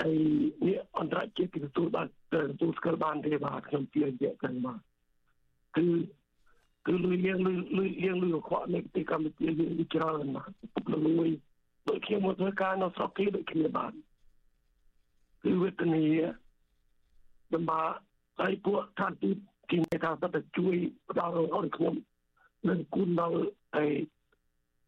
[0.01, 0.16] ហើយ
[0.66, 4.80] នេះអន្តរជាតិគេទទួលបានទទួលស្គាល់បានទេបាទខ្ញុំជឿជាក់ចឹងបាទ
[5.76, 5.86] គឺ
[6.86, 11.30] គឺលុយលៀងលុយលុយលៀងលុយខកនៅប្រទេសកម្ពុជាយើងច្រើនបាទពុកលុយ
[11.89, 13.93] ដូចខ្ញុំមកធ្វើការនៅស្រុកគេដូចគ្នាបាទ
[15.43, 16.05] គឺវេទនា
[17.55, 17.80] ដំណា
[18.41, 19.30] ហើយពួកខាងទី
[19.70, 20.76] គេមានការទៅជួយ
[21.11, 21.95] ផ្ដល់ឲ្យខ្ញុំ
[22.68, 23.39] នឹងគុណដល់
[23.82, 23.86] ឯ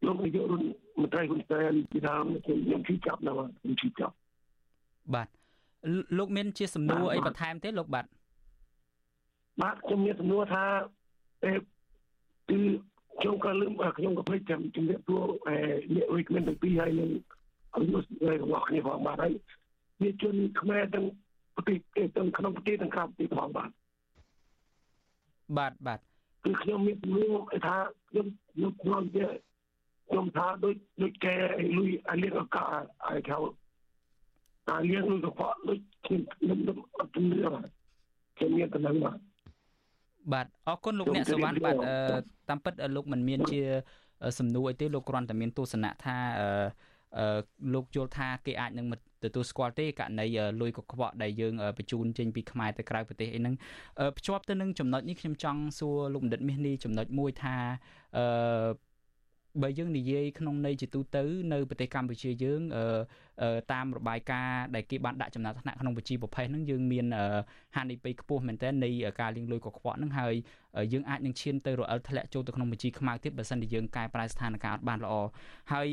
[0.05, 0.67] លោកនាយករដ្ឋ
[0.99, 4.15] មន្ត្រីហ៊ុនសែនពីដើមខ្ញុំជិះចាប់នៅខ្ញុំជិះចាប់
[5.15, 5.27] បាទ
[6.17, 8.05] លោកមានជាសំណួរអីបន្ថែមទេលោកបាទ
[9.61, 10.63] បាទខ្ញុំមានសំណួរថា
[11.43, 11.51] អេ
[12.49, 12.59] គឺ
[13.19, 15.55] ខ្ញុំក៏លឹមខ្ញុំក៏ភ្លេចចាំជំរាបសួរអេ
[15.93, 17.09] អ្នក recommend ទាំងពីរហើយនឹង
[17.75, 18.03] ឲ្យមក
[18.43, 19.33] របស់គ្នាផងបាទហើយ
[20.01, 21.05] វាជនខ្មែរទាំង
[21.55, 21.77] ប្រទេស
[22.17, 23.69] ទាំងក្នុងប្រទេសទាំងក្រៅប្រទេសផងបាទ
[25.57, 25.99] បាទបាទ
[26.45, 27.35] គឺខ្ញុំមានសំណួរ
[27.67, 27.75] ថា
[28.09, 29.03] ខ្ញុំខ្ញុំខ្ញុំ
[30.09, 31.35] ខ្ញុំថាដូចដូចកែ
[31.77, 32.69] លុយអាលៀកឱកាស
[33.07, 37.67] ឲ្យเขาអាលៀងនឹងកខ្វក់ដូចខ្ញុំខ្ញុំអត់ជំនឿបាទ
[38.37, 39.17] ខ្ញុំមានតំណែងបាទ
[40.33, 41.75] បាទអរគុណលោកអ្នកសវណ្ណបាទ
[42.49, 43.61] តាមពិតលោកមិនមានជា
[44.39, 47.37] សំណួរអីទេលោកគ្រាន់តែមានទស្សនៈថាអឺ
[47.73, 48.87] លោកយល់ថាគេអាចនឹង
[49.23, 50.25] ទទួលស្គាល់ទេករណី
[50.61, 53.55] លុយកខ្វក់ដែលយើងបញ្ជូនចេញពីខ្មែរទៅក្រៅប្រទេសអីហ្នឹង
[54.17, 57.55] ភ្ជាប់ទៅនឹងចំណុចនេះខ្ញុំចង់សួរលោកបណ្ឌិតមាសនេះចំណុចមួយថា
[58.17, 58.25] អឺ
[59.61, 61.23] បើយើងនិយាយក្នុងន័យជាទូទៅ
[61.53, 62.61] នៅប្រទេសកម្ពុជាយើង
[63.73, 67.05] តាមរបាយការណ៍ដែលគេបានដាក់ចំណាត់ថ្នាក់ក្នុងវិជីប្រភេទហ្នឹងយើងមាន
[67.75, 68.89] ហានិភ័យខ្ពស់មែនទែននៃ
[69.21, 70.33] ការលាងលុយកខ្វក់ហ្នឹងហើយ
[70.93, 75.13] យើងអាចនឹងឈានទៅរអិលធ្លាក់ចូលទៅក្នុងវិជីខ្មៅទៀតបើសិនជាយើងកែប្រែស្ថានភាពអត់បានល្អ
[75.71, 75.87] ហើយ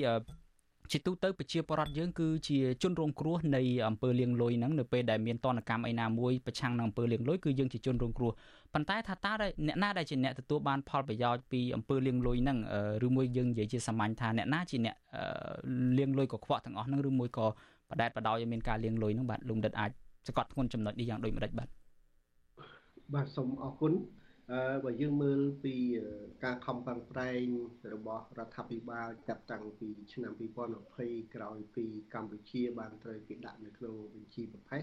[0.92, 8.32] ជាទូទៅប្រជាពលរដ្ឋយើងគឺជាជនរងគ្រោះនៃអំពើលាងលុយហ្នឹងនៅពេលដែលមានតនកម្មឯណាមួយប្រឆាំងនឹងអំពើលាងលុយគឺយើងជាជនរងគ្រោះ
[8.74, 9.32] ប៉ុន្តែថាតើ
[9.66, 12.58] អ្នកណាដែលជាអ្នកទទួលបានផលប្រយោជន៍ពីអំពើលាងលុយហ្នឹង
[13.06, 14.96] ឬមួយយើងនិយាយជាសាមញ្ញថាអ្នកណាជាអ្នក
[15.98, 17.46] លាងលុយកខ្វក់ទាំងអស់ហ្នឹងឬមួយក៏
[17.90, 19.90] បដែតបដោយឲ្យមានការលាងលុយហ្នឹងបាទលោកដិតអាច
[20.28, 21.68] សកត់ធ្ងន់ចំណុចនេះយ៉ាងដូចម្ដេចបាទ
[23.14, 23.92] បាទសូមអរគុណ
[24.52, 25.74] អឺបើយើងមើលពី
[26.44, 27.44] ការខំប្រឹងប្រែង
[27.94, 30.32] របស់រដ្ឋាភិបាលចាប់តាំងពីឆ្នាំ
[30.82, 34.82] 2020ក្រោយពីកម្ពុជាបានត្រូវគេដាក់នៅក្នុងបញ្ជីប្រភេទ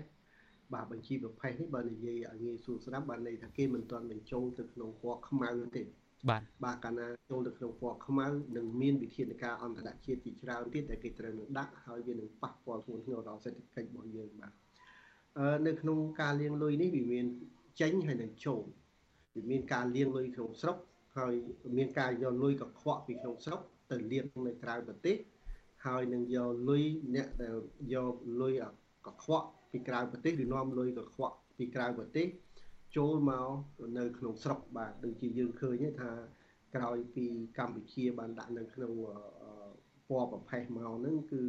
[0.74, 5.84] បាទបញ្ជីប្រភេទនេះបើនិយាយឲ្យងាយស្រួលស្ដាប់បានន័យថាគេមិនទាន់បញ្ចូលទៅក្នុងពណ៌ខ្មៅទេ
[6.30, 8.26] បាទបាទកាលណាចូលទៅក្នុងពណ៌ខ្មៅ
[8.58, 14.54] នឹងមានវិធានការអន្តរជាតិជាច្រើនទៀតដែលគេត្រូវនឹងដាក់ហើយវានឹងប៉ះពាល់ធ្ងន់ធ្ងរដល់សេដ្ឋកិច្ចរបស់យើងបាទ
[15.40, 17.26] អឺនៅក្នុងការលាងលុយនេះវាមាន
[17.82, 18.64] ចេញហើយនឹងចូល
[19.36, 20.78] វាមានការលាងលុយក្នុងស្រុក
[21.18, 21.34] ហើយ
[21.78, 23.62] មានការយកលុយកខ្វក់ពីក្នុងស្រុក
[23.92, 25.16] ទៅលាងនៅក្រៅប្រទេស
[25.86, 26.84] ហើយនឹងយកលុយ
[27.16, 27.56] អ្នកដែល
[27.94, 28.54] យកលុយ
[29.06, 32.28] កខ្វក់ ពីក្រៅប្រទេសឬនាំលុយកខ្វក់ពីក្រៅប្រទេស
[32.98, 33.50] ចូលមក
[33.98, 36.12] នៅក្នុងស្រុកបាទដូចជាយើងឃើញថា
[36.76, 37.26] ក្រោយពី
[37.58, 38.94] កម្ពុជាបានដាក់នៅក្នុង
[40.10, 41.44] ពណ៌ប្រផេះមកហ្នឹងគឺ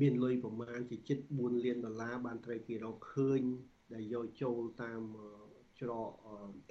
[0.00, 3.40] មានលុយប្រមាណជាជិត4លានដុល្លារបានត្រូវគេរកឃើញ
[3.94, 5.00] ដែលយកចូលតាម
[5.80, 6.10] ច្រក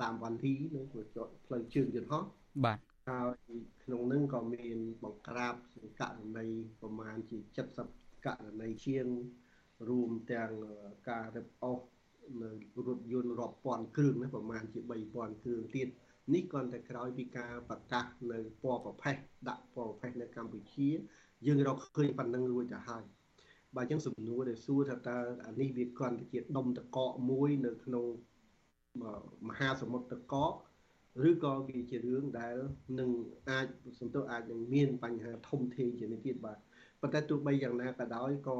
[0.02, 2.24] តាមវ៉ាន់ធីនៅផ្លូវជើងយន្តហោះ
[2.66, 3.36] បាទហើយ
[3.84, 5.56] ក្នុងនឹងក៏មានបង្ក្រាប
[6.02, 6.48] ករណី
[6.82, 7.38] ប្រមាណជា
[7.82, 9.08] 70ករណីជាង
[9.90, 10.52] រួមទាំង
[11.10, 11.80] ការរឹបអូស
[12.42, 12.50] នៅ
[12.88, 14.80] រថយន្តរាប់ពាន់គ្រឿងណាប្រមាណជា
[15.12, 15.88] 3000គ្រឿងទៀត
[16.34, 19.16] នេះគ្រាន់តែក្រោយពីការប្រកាសនៅពណ៌ប្រផេះ
[19.50, 20.90] ដាក់ពណ៌ប្រផេះនៅកម្ពុជា
[21.48, 23.04] យើងរកឃើញប៉ុណ្ណឹងរួចទៅហើយ
[23.76, 28.06] បើអញ្ចឹងសំណួរដែលសួរថាតើអានេះវាគ្រាន់តែជាដុំតកកមួយនៅក្នុង
[29.50, 30.54] មហាសមុទ្រតកក
[31.30, 32.56] ឬក៏វាជារឿងដែល
[33.00, 33.10] នឹង
[33.50, 33.68] អាច
[34.00, 36.58] សន្ទុះអាចនឹងមានបញ្ហាធំធេងជានេះទៀតបាទ
[37.02, 38.60] ប៉ុន្តែទោះបីយ៉ាងណាក៏ដោយក៏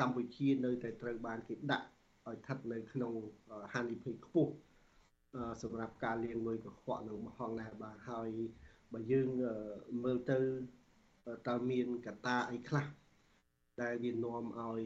[0.00, 1.86] កម្ពុជានៅតែត្រូវបានគេដាក់
[2.26, 3.12] ឲ្យស្ថិតនៅក្នុង
[3.72, 4.52] ហានិភ័យខ្ពស់
[5.62, 8.28] សម្រាប់ការលាងលុយកខ្វក់នឹងមហងដែរបាទហើយ
[8.92, 9.28] បើយើង
[10.04, 10.38] មើលទៅ
[11.48, 12.86] តើមានកត្តាអីខ្លះ
[13.82, 14.80] ដែលវានាំឲ្យ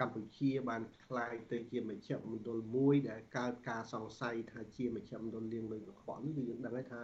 [0.00, 7.02] កម្ពុជាបានคล้ายទៅជាមជ្ឈមណ្ឌលមួយដែលកើតការសង្ស័យថាជាមជ្ឈមណ្ឌលលាងលុយកខ្វក់នេះគឺយើងដឹងហើយថា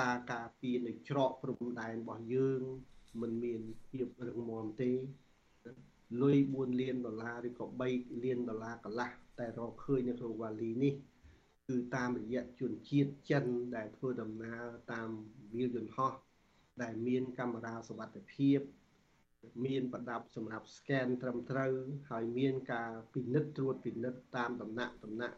[0.00, 2.62] ការការពារនៅច្រកព្រំដែនរបស់យើង
[3.20, 4.92] មិនមានភាពរឹងមាំទេ
[6.21, 10.93] លុយ4លានដុល្លារឬក៏3លានដុល្លារកន្លះតែរកឃើញនៅក្នុងវ៉ាលីនេះ
[11.67, 13.45] គឺតាមរយៈជនជាតិចិន
[13.75, 15.09] ដែលធ្វើដំណើរតាម
[15.55, 16.13] វាលយន្តហោះ
[16.83, 18.59] ដែលមានកាមេរ៉ាសុវត្ថិភាព
[19.65, 21.73] មានប្រដាប់សម្រាប់ scan ត្រឹមត្រូវ
[22.11, 25.35] ហើយមានការពិនិត្យត្រួតពិនិត្យតាមដំណាក់ដំណាក់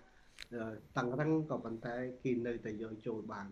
[0.97, 3.47] តឹងរឹងក៏ប៉ុន្តែគេនៅតែយកចូលបាន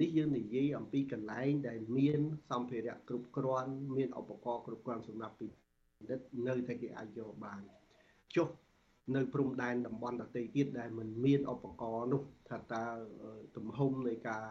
[0.00, 5.48] នេះយើងនិយាយអំពីកន្លែងដែលមានសម្ភារៈគ្រប់គ្រាន់មានឧបករណ៍គ្រប់គ្រាន់សម្រាប់ពិ
[6.10, 7.60] និត្យនៅតែគេអាចយកបាន
[8.36, 8.48] ចុះ
[9.16, 12.84] នៅព្រំដែនតំបន់ដទៃទៀតដែលมันមានឧបករណ៍នោះថាតើ
[13.56, 14.44] ទំហំនៃការ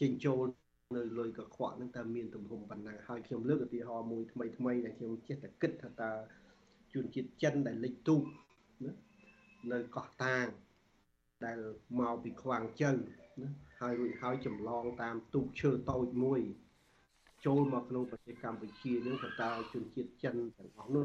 [0.00, 0.46] ចេញចូល
[0.96, 6.12] នៅលុយកខ្វក់ហ្នឹងតើមានទំហំប៉ុណ្ណាហើយខ្ញុំលើកឧទាហរណ៍មួយថ្មីថ្មីដែលខ្ញុំចេះតែគិតថាតើ
[6.94, 8.22] ជនជាតិចិនដែលលិចទូក
[8.84, 8.92] ណា
[9.72, 10.46] នៅកោះតាង
[11.44, 11.58] ដែល
[12.00, 13.48] មកពីខ្វាងជើណា
[13.80, 16.40] ហើយរួចហើយចម្លងតាមទូកឈើតូចមួយ
[17.46, 21.04] ចូលមកក្នុងប្រទេសកម្ពុជានឹងតើជនជាតិចិនទាំងអស់នោះ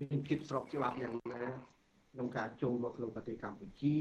[0.00, 1.42] មានគិតស្របច្បាប់យ៉ាងណា
[2.12, 3.96] ក្នុងការចូលមកក្នុងប្រទេសកម្ពុជា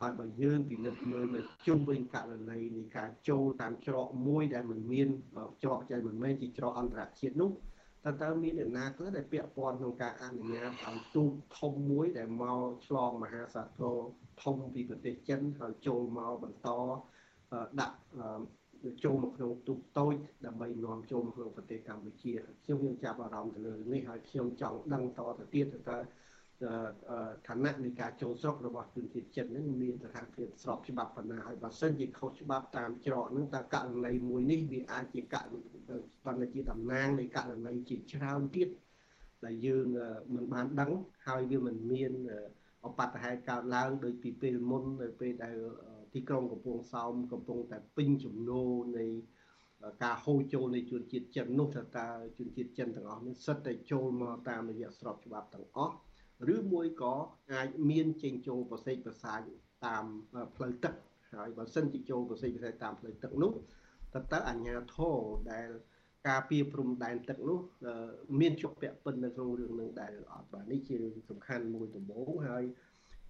[0.00, 5.08] ហើយបើយើងពិនិត្យមើលនៅជុំវិញករណីនៃការចូលតាមច្រកមួយដែលមិនមាន
[5.62, 7.50] ច្រកដែលមិនមែនជាច្រកអន្តរជាតិនោះ
[8.04, 13.98] តើតើមានអ្នកណាខ្លះដែលពាក់ព័ន្ធក្នុងការអនុញ្ញាតឲ្យទូកធំមួយដែលមកឆ្លងមហាសាគរ
[14.42, 16.68] ធំពីប្រទេសចិនហើយចូលមកបន្ត
[17.80, 17.96] ដាក់
[19.04, 20.14] ចូលមកក្នុងទូកតូច
[20.46, 22.32] ដើម្បីនាំចូលមកក្នុងប្រទេសកម្ពុជា
[22.64, 25.96] ខ្ញុំខ្ញុំចាប់អារម្មណ៍ទៅលើនេះហើយខ្ញុំចង់ដឹងតទៅទៀតថា
[27.46, 35.60] ឋានៈនៃការចូលស្រុករបស់ជនជាតិចិនហ្នឹងមានស្ថានភាពស្របច្បាប់ប៉ុណ្ណាហើយបើសិនជាខុសច្បាប់តាមច្រកហ្នឹងតើករណីមួយនេះវាអាចជាករណី
[36.26, 38.68] បណ្ឌជាតំណាងនៃករណីជាច្រើនទៀត
[39.44, 39.86] ដែលយើង
[40.34, 40.90] មិនបានដឹង
[41.26, 42.12] ហើយវាមិនមាន
[42.84, 45.56] អបតហេតុកើតឡើងដោយពីពេលមុននៅពេលដែល
[46.16, 49.06] ទីក្រុងកំពង់សោមកំពុងតែពេញចំនួននៃ
[50.04, 52.08] ការហូរចូលនៃជនជាតិចិននោះថាតើ
[52.38, 55.94] ជនជាតិចិនទាំងអស់នេះសិតតែចូលមកតាមរយៈស្របច្បាប់ទាំងអស់
[56.54, 57.14] ឬមួយក៏
[57.52, 59.40] អាចមានចេញចូលប្រសេកប្រសាយ
[59.86, 60.04] តាម
[60.56, 60.94] ផ្លូវទឹក
[61.34, 63.52] ហើយបើសិនជាចូលប្រសេកប្រសាយតាមផ្លូវទឹកនោះ
[64.14, 65.16] តើតើអញ្ញាធរ
[65.52, 65.68] ដែល
[66.28, 67.58] ការពីព្រំដែនទឹកនោះ
[68.40, 72.64] មានជាប់ពាក់ពិននៅក្នុងរឿងនឹងដែលអត់បាទនេះជារឿងសំខាន់មួយដំបូងហើយ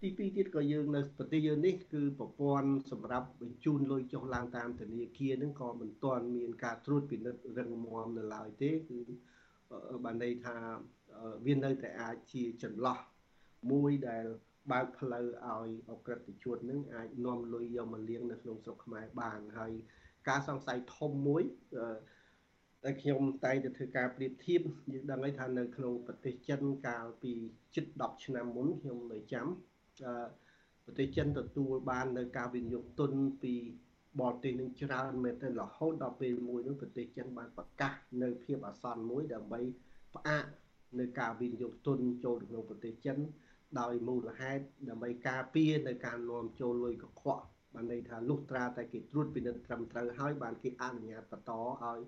[0.00, 8.98] ទី2ទៀតក៏យើងនៅប្រទេសយើងនេះគឺប្រព័ន្ធសម្រាប់បញ្ជូនលុយចុះឡើងតាមធនាគារហ្នឹងក៏មិនទាន់មានការត្រួតពិនិត្យរឹងមាំនៅឡើយទេគឺ
[10.04, 10.56] បានន័យថា
[11.46, 12.98] វានៅតែអាចជាចន្លោះ
[13.72, 14.24] មួយដែល
[14.72, 19.72] បើកផ្លូវឲ្យអក្រិតជននឹងអាចនាំលុយយកមកលាងនៅក្នុងស្រុកខ្មែរបានហើយ
[20.28, 21.42] ការសង្ស័យធំមួយ
[22.84, 24.60] តែខ្ញុំតែងតែធ្វើការប្រៀបធៀប
[24.92, 27.32] យើងដឹងហើយថានៅក្នុងប្រទេសចិនកាលពី
[27.74, 29.46] ជិត10ឆ្នាំមុនខ្ញុំនៅចាំ
[30.84, 33.54] ប្រទេសចិនទទួលបាននៅការវិនិយោគទុនពី
[34.20, 37.92] បរទេសនឹងច្រើនមែនទែនរហូតដល់ពេលមួយនោះប្រទេសចិនបានប្រកាស
[38.22, 39.60] នៅភាពអាសន្នមួយដើម្បី
[40.14, 40.44] ផ្អាក
[41.00, 43.18] នៅការវិនិយោគទុនចូលក្នុងប្រទេសចិន
[43.80, 47.44] ដោយមូលហេតុដើម្បីការពារនៅការនាំចូលលុយកខ្វក់
[47.74, 51.98] បានន័យថាលុះត្រាតែគេត្រួតពិនិត្យត្រឹមត្រូវហើយបានគេអនុញ្ញាតបន្តឲ្យ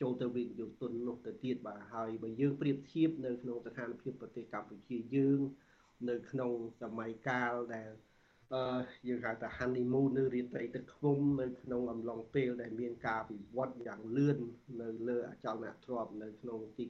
[0.00, 5.40] ចូលទៅវិនិយោគទុននោះទៅទៀតបាទហើយបើយើងប្រៀបធៀបនៅក្នុងស្ថានភាពប្រទេសកម្ពុជាយើង
[6.10, 7.90] នៅក្នុងសម័យកាលដែល
[8.52, 8.62] អឺ
[9.08, 14.38] យើងហៅថា honeymoon នៅរាត្រីទឹកឃុំនៅក្នុងអំឡុងពេលដែលមានការវិវត្តយ៉ាងលឿន
[14.82, 16.86] នៅលើអចលនទ្រព្យនៅក្នុងទី